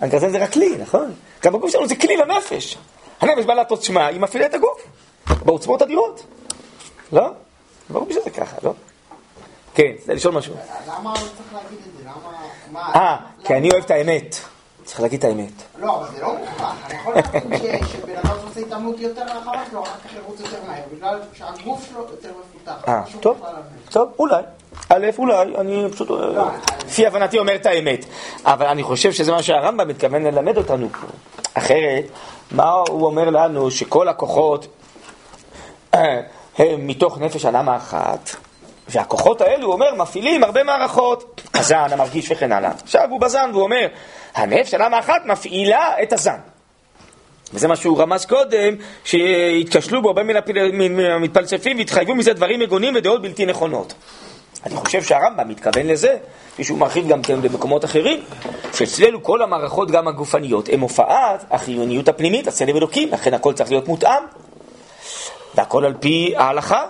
[0.00, 1.12] הגרזן זה רק כלי, נכון?
[1.42, 2.78] גם בגוף שלנו זה כלי לנפש.
[3.20, 4.86] הנפש בעלת עוצמה, היא מפעילה את הגוף.
[5.44, 6.26] בעוצמות אדירות.
[7.12, 7.28] לא?
[7.90, 8.72] ברור שזה ככה, לא?
[9.74, 10.54] כן, זה לשאול משהו.
[10.88, 12.04] למה הוא צריך להגיד את זה?
[12.04, 12.38] למה...
[12.72, 14.36] מה- אה, כי אני אוהב את האמת.
[14.84, 15.52] צריך להגיד את האמת.
[15.78, 16.74] לא, אבל זה לא מוכרח.
[16.90, 20.56] אני יכול להבין ש- שבן אדם שעושה התעמלות יותר רחבה שלו, אחר כך ירוץ יותר
[20.68, 22.88] מהר, בגלל שהגוף שלו יותר מפותח.
[22.88, 23.48] אה, טוב, לא.
[23.90, 24.42] טוב, אולי.
[24.88, 26.44] א', אולי, אני פשוט, אה,
[26.86, 28.04] לפי הבנתי אומר את האמת.
[28.44, 31.06] אבל אני חושב שזה מה שהרמב"ם מתכוון ללמד אותנו פה.
[31.54, 32.04] אחרת,
[32.50, 33.70] מה הוא אומר לנו?
[33.70, 34.66] שכל הכוחות
[35.94, 36.20] אה,
[36.58, 38.30] הם מתוך נפש אדם האחת,
[38.88, 41.40] והכוחות האלו, הוא אומר, מפעילים הרבה מערכות.
[41.54, 42.70] הזן, המרגיש וכן הלאה.
[42.82, 43.86] עכשיו הוא בזן, והוא אומר,
[44.34, 46.36] הנפש אדם האחת מפעילה את הזן.
[47.54, 50.36] וזה מה שהוא רמז קודם, שהתקשלו בו הרבה מן
[51.76, 53.94] והתחייבו מזה דברים מגונים ודעות בלתי נכונות.
[54.66, 56.16] אני חושב שהרמב"ם מתכוון לזה,
[56.52, 58.22] כפי מרחיב גם כן במקומות אחרים,
[58.72, 63.88] שאצלנו כל המערכות, גם הגופניות, הן הופעת החיוניות הפנימית, הצלם אלוקים, לכן הכל צריך להיות
[63.88, 64.22] מותאם.
[65.54, 66.82] והכל על פי ההלכה,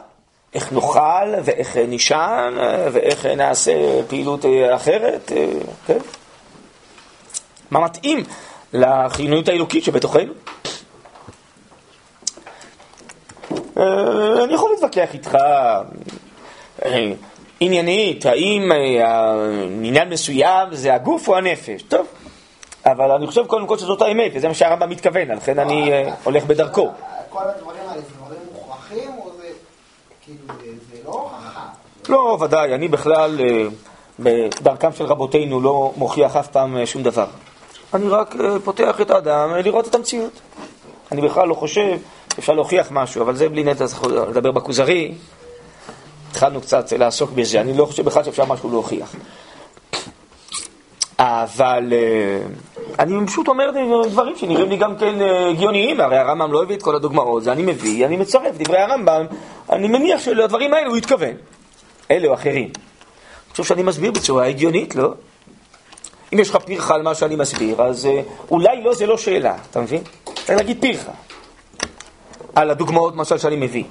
[0.54, 2.54] איך נאכל ואיך נישן
[2.92, 3.72] ואיך נעשה
[4.08, 5.46] פעילות אה, אחרת, אה,
[5.86, 5.98] כן?
[7.70, 8.22] מה מתאים
[8.72, 10.32] לחיוניות האלוקית שבתוכנו.
[13.78, 15.38] אה, אני יכול להתווכח איתך
[17.60, 18.72] עניינית, האם
[19.82, 21.82] עניין מסוים זה הגוף או הנפש.
[21.82, 22.06] טוב,
[22.86, 25.90] אבל אני חושב קודם כל שזאת האמת, וזה מה שהרמב"ם מתכוון, לכן אני
[26.24, 26.90] הולך בדרכו.
[27.28, 29.46] כל הדברים האלה זה דברים מוכרחים, או זה...
[30.24, 31.66] כאילו, זה- זה לא הוכחה.
[32.08, 33.66] לא, ודאי, אני בכלל אה,
[34.18, 37.26] בדרכם של רבותינו לא מוכיח אף פעם אה, שום דבר.
[37.94, 40.40] אני רק אה, פותח את האדם לראות את המציאות.
[41.12, 41.98] אני בכלל לא חושב
[42.34, 43.84] שאפשר להוכיח משהו, אבל זה בלי נטע,
[44.28, 45.14] לדבר בכוזרי.
[46.30, 49.14] התחלנו קצת לעסוק בזה, אני לא חושב בכלל שאפשר משהו להוכיח.
[51.18, 51.92] אבל
[52.98, 53.70] אני פשוט אומר
[54.08, 55.14] דברים שנראים לי גם כן
[55.50, 59.26] הגיוניים, הרי הרמב"ם לא הביא את כל הדוגמאות, זה אני מביא, אני מצרף דברי הרמב"ם,
[59.72, 61.34] אני מניח שלדברים האלה הוא התכוון,
[62.10, 62.64] אלה או אחרים.
[62.64, 65.14] אני חושב שאני מסביר בצורה הגיונית, לא?
[66.32, 69.56] אם יש לך פרחה על מה שאני מסביר, אז אה, אולי לא, זה לא שאלה,
[69.70, 70.02] אתה מבין?
[70.24, 71.12] צריך להגיד פרחה.
[72.54, 73.84] על הדוגמאות, למשל, שאני מביא.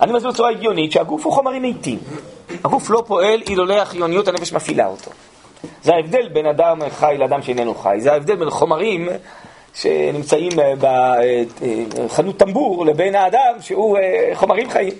[0.00, 1.98] אני מסביר בצורה הגיונית שהגוף הוא חומרים מתים.
[2.64, 5.10] הגוף לא פועל אילולא החיוניות הנפש מפעילה אותו.
[5.82, 7.96] זה ההבדל בין אדם חי לאדם שאיננו חי.
[7.98, 9.08] זה ההבדל בין חומרים
[9.74, 10.74] שנמצאים אה,
[12.06, 14.92] בחנות טמבור לבין האדם שהוא אה, חומרים חיים.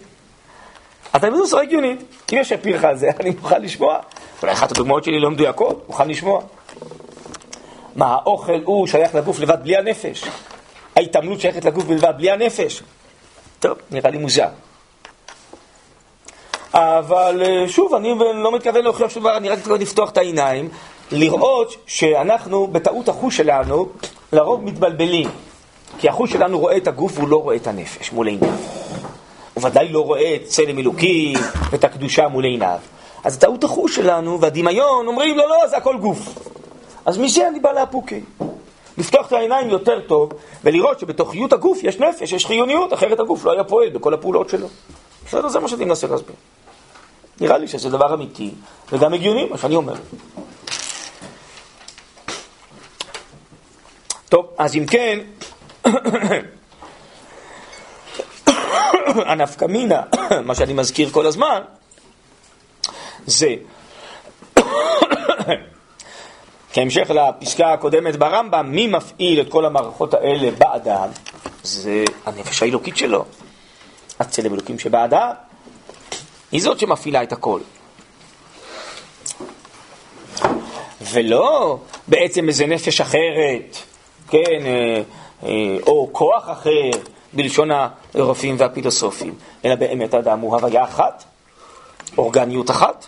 [1.12, 2.02] אז מבין בצורה הגיונית.
[2.32, 3.98] אם יש פרחה על זה, אני מוכן לשמוע.
[4.42, 6.40] אולי אחת הדוגמאות שלי לא מדויקות, מוכן לשמוע.
[7.96, 10.24] מה, האוכל הוא שייך לגוף לבד בלי הנפש?
[10.96, 12.82] ההתעמלות שייכת לגוף בלבד בלי הנפש?
[13.60, 14.48] טוב, נראה לי מוזר.
[16.72, 20.68] אבל אה, שוב, אני לא מתכוון להוכיח שום דבר, אני רק מתכוון לפתוח את העיניים,
[21.10, 23.88] לראות שאנחנו, בטעות החוש שלנו,
[24.32, 25.30] לרוב מתבלבלים.
[25.98, 28.50] כי החוש שלנו רואה את הגוף והוא לא רואה את הנפש מול עיניו.
[29.56, 31.38] הוא ודאי לא רואה את צלם אלוקים
[31.70, 32.78] ואת הקדושה מול עיניו.
[33.24, 36.18] אז טעות החוש שלנו והדמיון אומרים, לא, לא, זה הכל גוף.
[37.06, 38.20] אז מזה אני בא לאפוקי.
[38.98, 40.32] לפתוח את העיניים יותר טוב
[40.64, 44.66] ולראות שבתוכיות הגוף יש נפש, יש חיוניות, אחרת הגוף לא היה פועל בכל הפעולות שלו.
[45.26, 46.36] בסדר, זה מה שאני מנסה להסביר.
[47.40, 48.50] נראה לי שזה דבר אמיתי
[48.92, 49.94] וגם הגיוני, מה שאני אומר.
[54.28, 55.18] טוב, אז אם כן,
[59.30, 60.02] הנפקא מינה,
[60.46, 61.62] מה שאני מזכיר כל הזמן,
[63.26, 63.54] זה
[66.72, 71.08] כהמשך לפסקה הקודמת ברמב"ם, מי מפעיל את כל המערכות האלה באדם?
[71.62, 73.24] זה הנפש האלוקית שלו.
[74.20, 75.30] הצלם אלוקים שבאדם.
[76.52, 77.60] היא זאת שמפעילה את הכל.
[81.12, 83.76] ולא בעצם איזה נפש אחרת,
[84.28, 85.02] כן, אה,
[85.42, 86.90] אה, או כוח אחר,
[87.36, 87.70] בלשון
[88.14, 91.24] הרופאים והפילוסופים, אלא באמת האדם הוא הוויה אחת,
[92.18, 93.06] אורגניות אחת,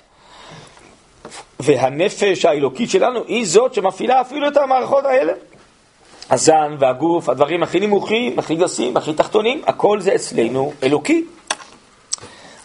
[1.60, 5.32] והנפש האלוקית שלנו היא זאת שמפעילה אפילו את המערכות האלה.
[6.30, 11.24] הזן והגוף, הדברים הכי נמוכים, הכי גסים, הכי תחתונים, הכל זה אצלנו אלוקי.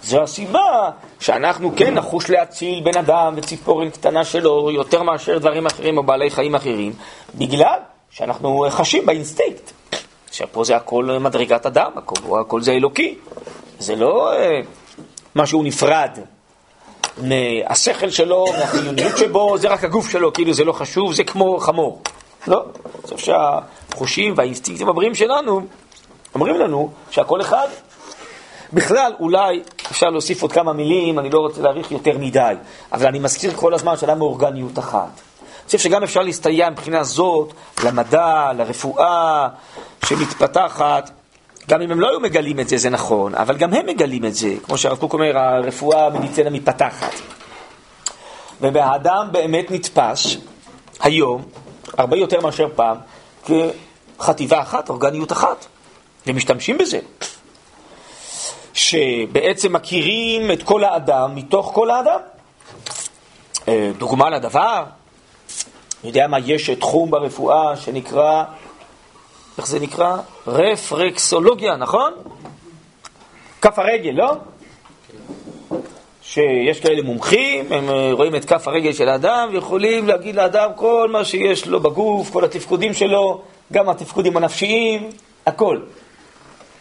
[0.04, 5.98] זו הסיבה שאנחנו כן נחוש להציל בן אדם וציפורן קטנה שלו יותר מאשר דברים אחרים
[5.98, 6.94] או בעלי חיים אחרים,
[7.36, 7.80] בגלל
[8.12, 9.72] שאנחנו חשים באינסטינקט.
[10.34, 13.16] שפה זה הכל מדרגת אדם, הכל, הכל זה אלוקי.
[13.80, 14.60] זה לא אה,
[15.36, 16.10] משהו נפרד
[17.18, 22.02] מהשכל שלו, מהחיוניות שבו, זה רק הגוף שלו, כאילו זה לא חשוב, זה כמו חמור.
[22.48, 25.62] לא, אני חושב שהחושים והאינסטינקטים הבריאים שלנו
[26.36, 27.68] אומרים לנו שהכל אחד.
[28.74, 32.54] בכלל, אולי אפשר להוסיף עוד כמה מילים, אני לא רוצה להאריך יותר מדי,
[32.94, 35.22] אבל אני מזכיר כל הזמן שאדם מאורגניות אחת.
[35.66, 39.48] חושב שגם אפשר להסתייע מבחינה זאת למדע, לרפואה
[40.06, 41.10] שמתפתחת,
[41.70, 44.36] גם אם הם לא היו מגלים את זה, זה נכון, אבל גם הם מגלים את
[44.36, 44.54] זה.
[44.64, 47.14] כמו שהרב קוק אומר, הרפואה המדיצנה מתפתחת.
[48.62, 50.38] ובאדם באמת נתפס
[51.00, 51.42] היום,
[51.98, 52.98] הרבה יותר מאשר פעם,
[53.46, 55.66] כחטיבה אחת, אורגניות אחת,
[56.28, 57.00] ומשתמשים בזה.
[58.74, 62.20] שבעצם מכירים את כל האדם מתוך כל האדם.
[63.68, 64.84] אה, דוגמה לדבר,
[66.04, 68.44] אני יודע מה, יש תחום ברפואה שנקרא,
[69.58, 70.18] איך זה נקרא?
[70.48, 72.14] רפרקסולוגיה, נכון?
[73.62, 74.36] כף הרגל, לא?
[76.22, 81.10] שיש כאלה מומחים, הם אה, רואים את כף הרגל של האדם ויכולים להגיד לאדם כל
[81.12, 83.42] מה שיש לו בגוף, כל התפקודים שלו,
[83.74, 85.10] גם התפקודים הנפשיים,
[85.46, 85.80] הכל.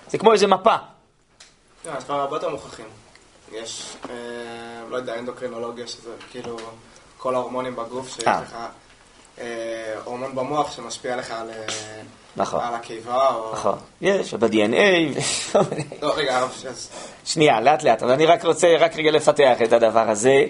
[0.09, 0.77] זה כמו איזה מפה.
[1.87, 2.87] לא, יש כבר הרבה יותר מוכחים.
[3.53, 4.15] יש, אה,
[4.91, 6.57] לא יודע, אנדוקרינולוגיה, שזה כאילו
[7.19, 8.41] כל ההורמונים בגוף, שיש אה.
[8.41, 8.57] לך
[10.05, 11.75] הורמון במוח שמשפיע לך על, אה,
[12.37, 12.61] נכון.
[12.61, 13.53] על הקיבה, או...
[13.53, 13.79] נכון.
[14.01, 15.19] יש, ב-DNA.
[16.03, 16.47] לא, רגע,
[17.25, 20.45] שנייה, לאט לאט, אבל אני רק רוצה רק רגע לפתח את הדבר הזה.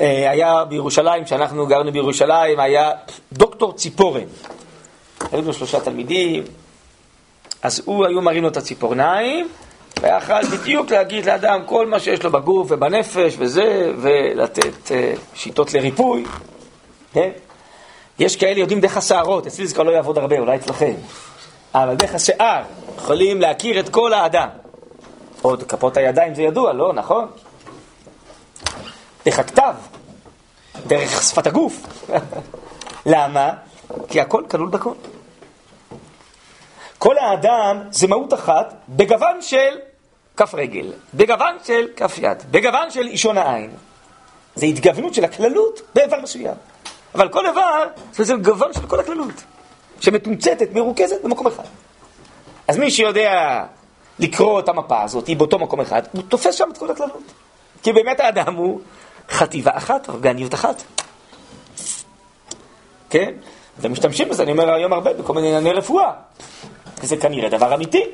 [0.00, 2.92] אה, היה בירושלים, כשאנחנו גרנו בירושלים, היה
[3.32, 4.26] דוקטור ציפורן.
[5.32, 6.44] היו לו שלושה תלמידים,
[7.62, 9.48] אז הוא, היו מראים לו את הציפורניים,
[10.00, 16.24] ויכל בדיוק להגיד לאדם כל מה שיש לו בגוף ובנפש וזה, ולתת אה, שיטות לריפוי.
[17.12, 17.30] כן?
[18.20, 20.94] יש כאלה יודעים דרך השערות, אצלי זה כבר לא יעבוד הרבה, אולי אצלכם.
[21.74, 22.62] אבל דרך השיער
[22.96, 24.48] יכולים להכיר את כל האדם.
[25.42, 27.26] עוד כפות הידיים זה ידוע, לא, נכון?
[29.24, 29.74] דרך הכתב,
[30.86, 31.86] דרך שפת הגוף.
[33.06, 33.50] למה?
[34.08, 34.94] כי הכל כלול בכל.
[36.98, 39.78] כל האדם זה מהות אחת בגוון של
[40.36, 43.70] כף רגל, בגוון של כף יד, בגוון של אישון העין.
[44.54, 46.54] זה התגוונות של הכללות באיבר מסוים.
[47.14, 49.44] אבל כל איבר זה, זה גוון של כל הכללות,
[50.00, 51.64] שמתומצתת, מרוכזת במקום אחד.
[52.68, 53.62] אז מי שיודע
[54.18, 57.22] לקרוא את המפה הזאת, היא באותו מקום אחד, הוא תופס שם את כל הכללות.
[57.82, 58.80] כי באמת האדם הוא
[59.30, 60.82] חטיבה אחת, אורגניות אחת.
[63.10, 63.34] כן?
[63.78, 66.12] ומשתמשים בזה, אני אומר היום הרבה, בכל מיני ענייני רפואה.
[67.02, 68.04] וזה כנראה דבר אמיתי.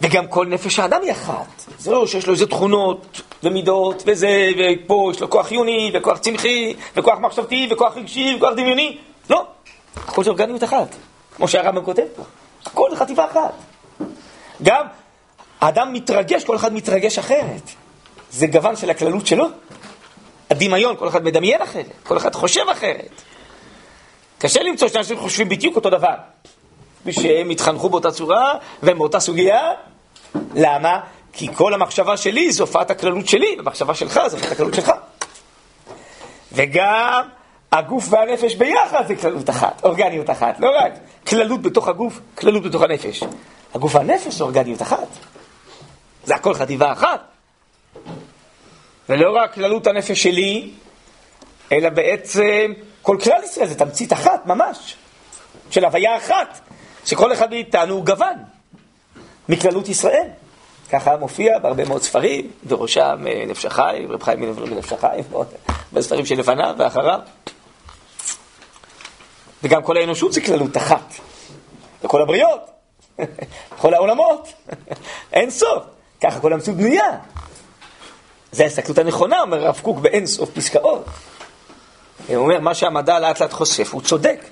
[0.00, 1.64] וגם כל נפש האדם היא אחת.
[1.78, 6.74] זה לא שיש לו איזה תכונות ומידות וזה, ופה יש לו כוח חיוני, וכוח צמחי,
[6.96, 8.98] וכוח מחשבתי, וכוח רגשי, וכוח דמיוני.
[9.30, 9.44] לא.
[9.96, 10.96] הכל זה אורגניות אחת.
[11.36, 12.22] כמו שהרמב"ם כותב פה.
[12.66, 13.54] הכל זה חטיבה אחת.
[14.62, 14.86] גם
[15.60, 17.70] האדם מתרגש, כל אחד מתרגש אחרת.
[18.30, 19.46] זה גוון של הכללות שלו.
[20.50, 23.22] הדמיון, כל אחד מדמיין אחרת, כל אחד חושב אחרת.
[24.38, 26.14] קשה למצוא שאנשים חושבים בדיוק אותו דבר.
[27.10, 29.72] שהם התחנכו באותה צורה והם באותה סוגיה.
[30.54, 31.00] למה?
[31.38, 34.92] כי כל המחשבה שלי זו הופעת הכללות שלי, והמחשבה שלך זו הופעת הכללות שלך.
[36.52, 37.28] וגם
[37.72, 40.60] הגוף והנפש ביחד זה כללות אחת, אורגניות אחת.
[40.60, 40.92] לא רק
[41.26, 43.22] כללות בתוך הגוף, כללות בתוך הנפש.
[43.74, 45.08] הגוף והנפש זה אורגניות אחת.
[46.24, 47.20] זה הכל חטיבה אחת.
[49.08, 50.70] ולא רק כללות הנפש שלי,
[51.72, 52.72] אלא בעצם
[53.02, 54.96] כל כלל ישראל זה תמצית אחת ממש,
[55.70, 56.60] של הוויה אחת,
[57.04, 58.36] שכל אחד מאיתנו הוא גוון
[59.48, 60.28] מכללות ישראל.
[60.92, 65.24] ככה מופיע בהרבה מאוד ספרים, בראשם אה, נפש החיים, רב חיים מנפש החיים,
[65.92, 67.20] בספרים שלפניו ואחריו.
[69.62, 71.14] וגם כל האנושות זה כללות אחת,
[72.04, 72.60] וכל הבריות,
[73.80, 74.52] כל העולמות,
[75.32, 75.82] אין סוף.
[76.22, 77.18] ככה כל המציאות בנויה.
[78.52, 81.04] זה ההסתכלות הנכונה, אומר הרב קוק באין סוף פסקאות.
[82.28, 84.44] הוא אומר, מה שהמדע לאט לאט חושף, הוא צודק.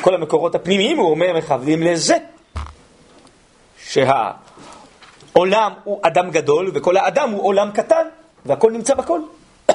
[0.00, 2.16] כל המקורות הפנימיים, הוא אומר, מכוונים לזה.
[5.34, 8.06] שהעולם הוא אדם גדול, וכל האדם הוא עולם קטן,
[8.46, 9.20] והכל נמצא בכל.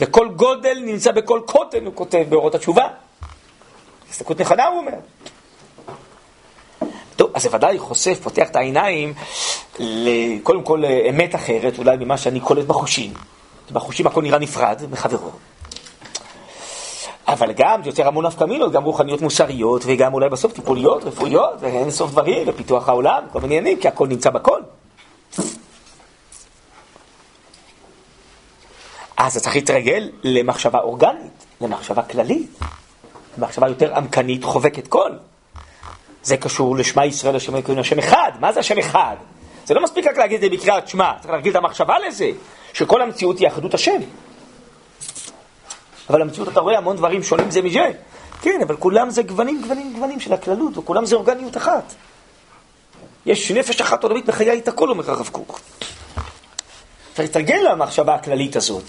[0.00, 2.88] וכל גודל נמצא בכל קוטן, הוא כותב באורות התשובה.
[4.10, 4.92] הסתכלות נכונה, הוא אומר.
[7.16, 9.14] טוב, אז זה ודאי חושף, פותח את העיניים,
[10.42, 13.12] קודם כל אמת אחרת, אולי ממה שאני קולט בחושים.
[13.72, 15.30] בחושים הכל נראה נפרד מחברו.
[17.28, 21.90] אבל גם זה יוצר המון נפקמינות, גם רוחניות מוסריות, וגם אולי בסוף טיפוליות, רפואיות, ואין
[21.90, 24.60] סוף דברים, ופיתוח העולם, כל מיני עניינים, כי הכל נמצא בכל.
[29.16, 32.58] אז אתה צריך להתרגל למחשבה אורגנית, למחשבה כללית,
[33.38, 35.10] למחשבה יותר עמקנית, חובקת כל.
[36.22, 38.32] זה קשור לשמע ישראל, השם אלוקינו, השם אחד.
[38.40, 39.16] מה זה השם אחד?
[39.64, 42.30] זה לא מספיק רק להגיד את זה בקריאת שמע, צריך להגיד את המחשבה לזה,
[42.72, 44.00] שכל המציאות היא אחדות השם.
[46.10, 47.90] אבל המציאות, אתה רואה המון דברים שונים זה מזה.
[48.42, 51.94] כן, אבל כולם זה גוונים, גוונים, גוונים של הכללות, וכולם זה אורגניות אחת.
[53.26, 55.60] יש נפש אחת עולמית בחיי את הכל, אומר הרב קוק.
[57.14, 58.84] צריך להתרגל למחשבה הכללית הזאת.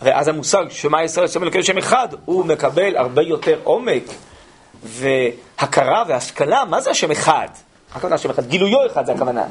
[0.00, 4.02] הרי אז המושג שמע ישראל, שם אלוקינו שם אחד, הוא מקבל הרבה יותר עומק
[4.84, 7.48] והכרה והשכלה, מה זה השם אחד?
[7.94, 8.46] הכוונה השם אחד?
[8.46, 9.44] גילויו אחד זה הכוונה.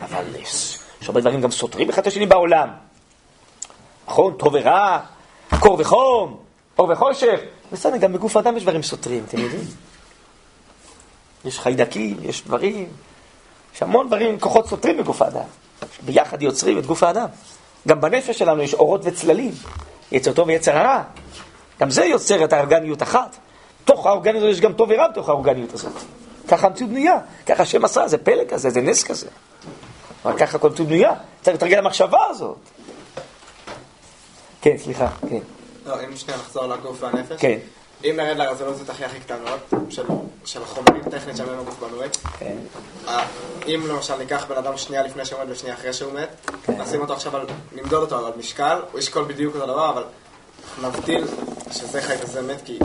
[0.00, 2.68] אבל יש הרבה דברים גם סותרים אחד את השני בעולם.
[4.06, 4.34] נכון?
[4.38, 4.98] טוב ורע,
[5.60, 6.36] קור וחום,
[6.78, 7.40] אור וחושך.
[7.72, 9.64] בסדר, גם בגוף האדם יש דברים סותרים, אתם יודעים?
[11.44, 12.88] יש חיידקים, יש דברים,
[13.74, 15.44] יש המון דברים, כוחות סותרים בגוף האדם.
[16.04, 17.26] ביחד יוצרים את גוף האדם.
[17.88, 19.52] גם בנפש שלנו יש אורות וצללים,
[20.12, 21.02] יצר טוב ויצר הרע.
[21.80, 23.36] גם זה יוצר את האורגניות אחת.
[23.84, 25.92] בתוך האורגניות יש גם טוב ורע בתוך האורגניות הזאת.
[26.48, 29.26] ככה המציאות בנויה, ככה השם עשה, זה פלא כזה, זה נס כזה.
[30.24, 32.56] אבל ככה כל המציאות בנויה, צריך להתרגל למחשבה הזאת.
[34.62, 35.38] כן, סליחה, כן.
[35.86, 37.40] לא, אם שנייה נחזור לגוף והנפש.
[37.40, 37.58] כן.
[38.04, 40.02] אם נרד לרזולוציות הכי הכי קטנות, של,
[40.44, 42.06] של חומרים טכנית שהמם הגוף בנוי,
[42.38, 42.56] כן.
[43.08, 43.24] אה,
[43.66, 46.28] אם למשל ניקח בן אדם שנייה לפני שהוא מת ושנייה אחרי שהוא מת,
[46.64, 46.80] כן.
[46.80, 50.04] נשים אותו עכשיו על, נמדוד אותו על משקל, הוא ישקול בדיוק אותו דבר, אבל
[50.82, 51.24] נבדיל
[51.70, 52.78] שזה חי וזה מת, כי,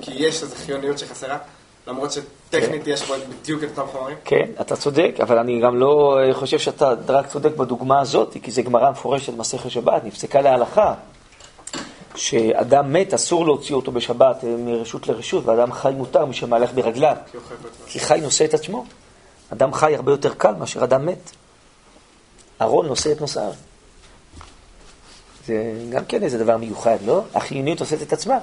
[0.00, 1.38] כי יש איזו חיוניות שחסרה,
[1.86, 4.16] למרות שטכנית יש בו בדיוק את אותם חומרים.
[4.24, 8.50] כן, אתה צודק, אבל אני גם לא אה, חושב שאתה רק צודק בדוגמה הזאת, כי
[8.50, 10.94] זו גמרא מפורשת במסכת שבת, נפסקה להלכה,
[12.18, 17.16] שאדם מת, אסור להוציא אותו בשבת אה, מרשות לרשות, ואדם חי מותר מי שמהלך ברגליו,
[17.86, 18.84] כי חי נושא את עצמו.
[19.52, 21.30] אדם חי הרבה יותר קל מאשר אדם מת.
[22.62, 23.52] ארון נושא את נושאיו.
[25.46, 27.22] זה גם כן איזה דבר מיוחד, לא?
[27.34, 28.38] החיוניות עושה את עצמה.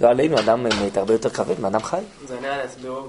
[0.00, 2.00] לא עלינו, אדם מת הרבה יותר כבד מאדם חי.
[2.28, 3.08] זה נראה לי הסבירו,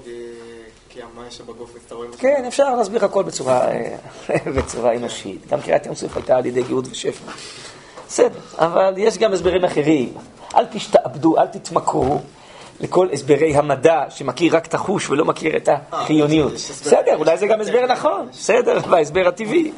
[0.88, 2.10] כי, המים שבגוף מסתובבים.
[2.18, 3.96] כן, אפשר להסביר הכל אה,
[4.56, 5.46] בצורה אנושית.
[5.46, 7.32] גם קריאת ים סוף הייתה על ידי גאות ושפע.
[8.08, 10.12] בסדר, אבל יש גם הסברים אחרים.
[10.56, 12.20] אל תשתעבדו, אל תתמכרו
[12.80, 16.52] לכל הסברי המדע שמכיר רק את החוש ולא מכיר את החיוניות.
[16.54, 19.72] הסבר- בסדר, אולי זה גם הסבר נכון, בסדר, וההסבר הטבעי.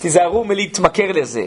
[0.00, 1.46] תיזהרו מלהתמכר לזה.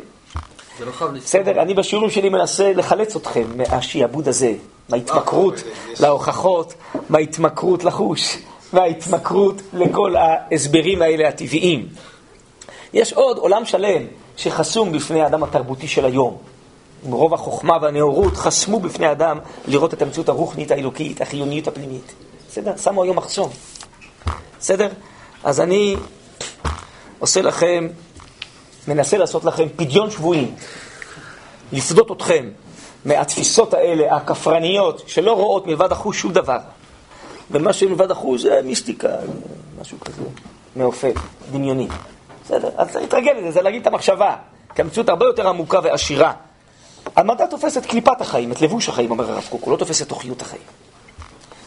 [0.79, 0.91] זה לא.
[1.15, 4.53] בסדר, אני בשיעורים שלי מנסה לחלץ אתכם מהשיעבוד הזה,
[4.89, 6.73] מההתמכרות אה, יש- להוכחות,
[7.09, 8.37] מההתמכרות לחוש,
[8.73, 11.87] מההתמכרות לכל ההסברים האלה הטבעיים.
[12.93, 14.01] יש עוד עולם שלם
[14.37, 16.37] שחסום בפני האדם התרבותי של היום.
[17.09, 22.13] מרוב החוכמה והנאורות חסמו בפני האדם לראות את המציאות הרוחנית האלוקית, החיוניות הפנימית.
[22.49, 22.77] בסדר?
[22.77, 23.49] שמו היום מחסום.
[24.59, 24.89] בסדר?
[25.43, 25.95] אז אני
[27.19, 27.87] עושה לכם,
[28.87, 30.55] מנסה לעשות לכם פדיון שבויים,
[31.71, 32.49] לפדות אתכם
[33.05, 36.57] מהתפיסות האלה, הכפרניות, שלא רואות מלבד החוש שום דבר.
[37.51, 39.09] ומה שמלבד החוש זה מיסטיקה,
[39.81, 40.21] משהו כזה,
[40.75, 41.15] מעופף,
[41.51, 41.87] דמיוני.
[42.47, 44.35] בסדר, אז צריך להתרגל לזה, זה להגיד את המחשבה,
[44.75, 46.33] כי המציאות הרבה יותר עמוקה ועשירה.
[47.15, 50.09] המדע תופס את קליפת החיים, את לבוש החיים, אומר הרב קוק, הוא לא תופס את
[50.09, 50.63] תוכיות החיים.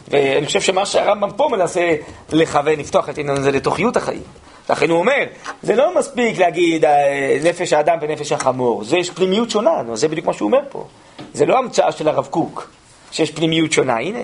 [0.09, 1.97] ואני חושב שמה שהרמב"ם פה מנסה
[2.33, 4.23] לכוון, לפתוח את העניין הזה לתוכיות החיים.
[4.71, 5.25] לכן הוא אומר,
[5.63, 10.27] זה לא מספיק להגיד אה, נפש האדם ונפש החמור, זה יש פנימיות שונה, זה בדיוק
[10.27, 10.87] מה שהוא אומר פה.
[11.35, 12.71] זה לא המצאה של הרב קוק,
[13.11, 14.23] שיש פנימיות שונה, הנה.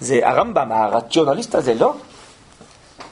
[0.00, 1.92] זה הרמב"ם, הרציונליסט הזה, לא?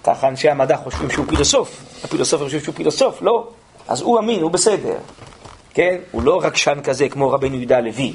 [0.09, 3.49] ככה אנשי המדע חושבים שהוא פילוסוף, הפילוסוף חושב שהוא פילוסוף, לא.
[3.89, 4.97] אז הוא אמין, הוא בסדר.
[5.75, 5.97] כן?
[6.11, 8.15] הוא לא רגשן כזה כמו רבנו יהודה הלוי.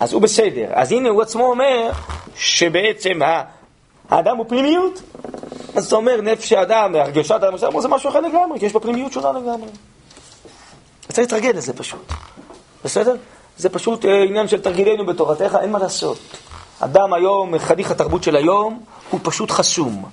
[0.00, 0.66] אז הוא בסדר.
[0.72, 1.90] אז הנה הוא עצמו אומר
[2.36, 3.20] שבעצם
[4.10, 5.02] האדם הוא פנימיות.
[5.76, 9.12] אז אתה אומר נפש האדם, הרגשת האדם, זה משהו אחר לגמרי, כי יש בה פנימיות
[9.12, 9.68] שונה לגמרי.
[11.08, 12.12] אז צריך להתרגל לזה פשוט.
[12.84, 13.16] בסדר?
[13.56, 16.18] זה פשוט אה, עניין של תרגילנו בתורתך, אין מה לעשות.
[16.80, 18.80] אדם היום, חניך התרבות של היום,
[19.10, 20.04] הוא פשוט חסום.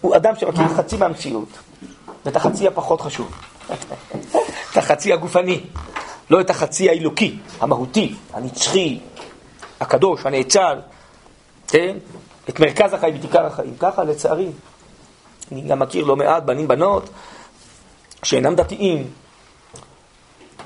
[0.00, 1.48] הוא אדם שמכיר חצי מהמציאות,
[2.26, 3.30] ואת החצי הפחות חשוב.
[4.72, 5.60] את החצי הגופני,
[6.30, 9.00] לא את החצי האלוקי, המהותי, הנצחי,
[9.80, 10.78] הקדוש, הנאצל,
[11.68, 11.96] כן?
[12.48, 13.74] את מרכז החיים, את עיקר החיים.
[13.78, 14.48] ככה, לצערי,
[15.52, 17.10] אני גם מכיר לא מעט בנים, בנות,
[18.22, 19.10] שאינם דתיים.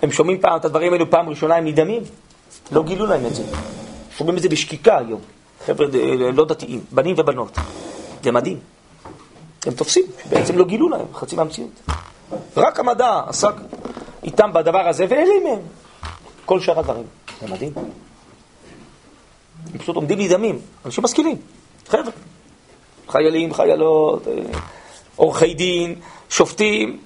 [0.02, 2.02] הם שומעים פעם את הדברים האלו פעם ראשונה, הם נדהמים.
[2.72, 3.42] לא גילו להם את זה.
[4.16, 5.20] שומעים את זה בשקיקה היום.
[5.66, 7.58] חבר'ה אה, לא דתיים, בנים ובנות.
[8.22, 8.73] זה מדהים.
[9.66, 11.70] הם תופסים, שבעצם לא גילו להם חצי מהמציאות.
[12.56, 13.54] רק המדע עסק
[14.22, 15.60] איתם בדבר הזה והעלים מהם
[16.44, 17.06] כל שאר הדברים.
[17.40, 17.72] זה מדהים.
[19.72, 21.36] הם פשוט עומדים נדהמים, אנשים משכילים,
[21.88, 22.12] חבר'ה.
[23.08, 24.32] חיילים, חיילות, אה,
[25.16, 26.00] עורכי דין,
[26.30, 26.98] שופטים,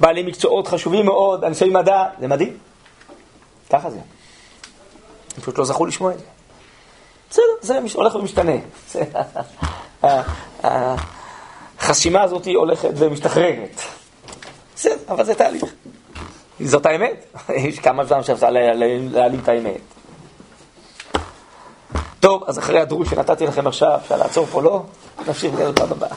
[0.00, 2.58] בעלי מקצועות חשובים מאוד, אנשי מדע, זה מדהים.
[3.70, 3.98] ככה זה.
[5.36, 6.24] הם פשוט לא זכו לשמוע את זה.
[7.30, 8.52] בסדר, זה הולך ומשתנה.
[11.84, 13.80] החסימה הזאת הולכת ומשתחררת.
[14.76, 15.64] בסדר, אבל זה תהליך.
[16.60, 17.24] זאת האמת.
[17.48, 19.80] יש כמה זמן שאפשר להעלים את האמת.
[22.20, 24.82] טוב, אז אחרי הדרוש שנתתי לכם עכשיו, אפשר לעצור פה, לא?
[25.26, 26.14] נמשיך בפעם הבאה.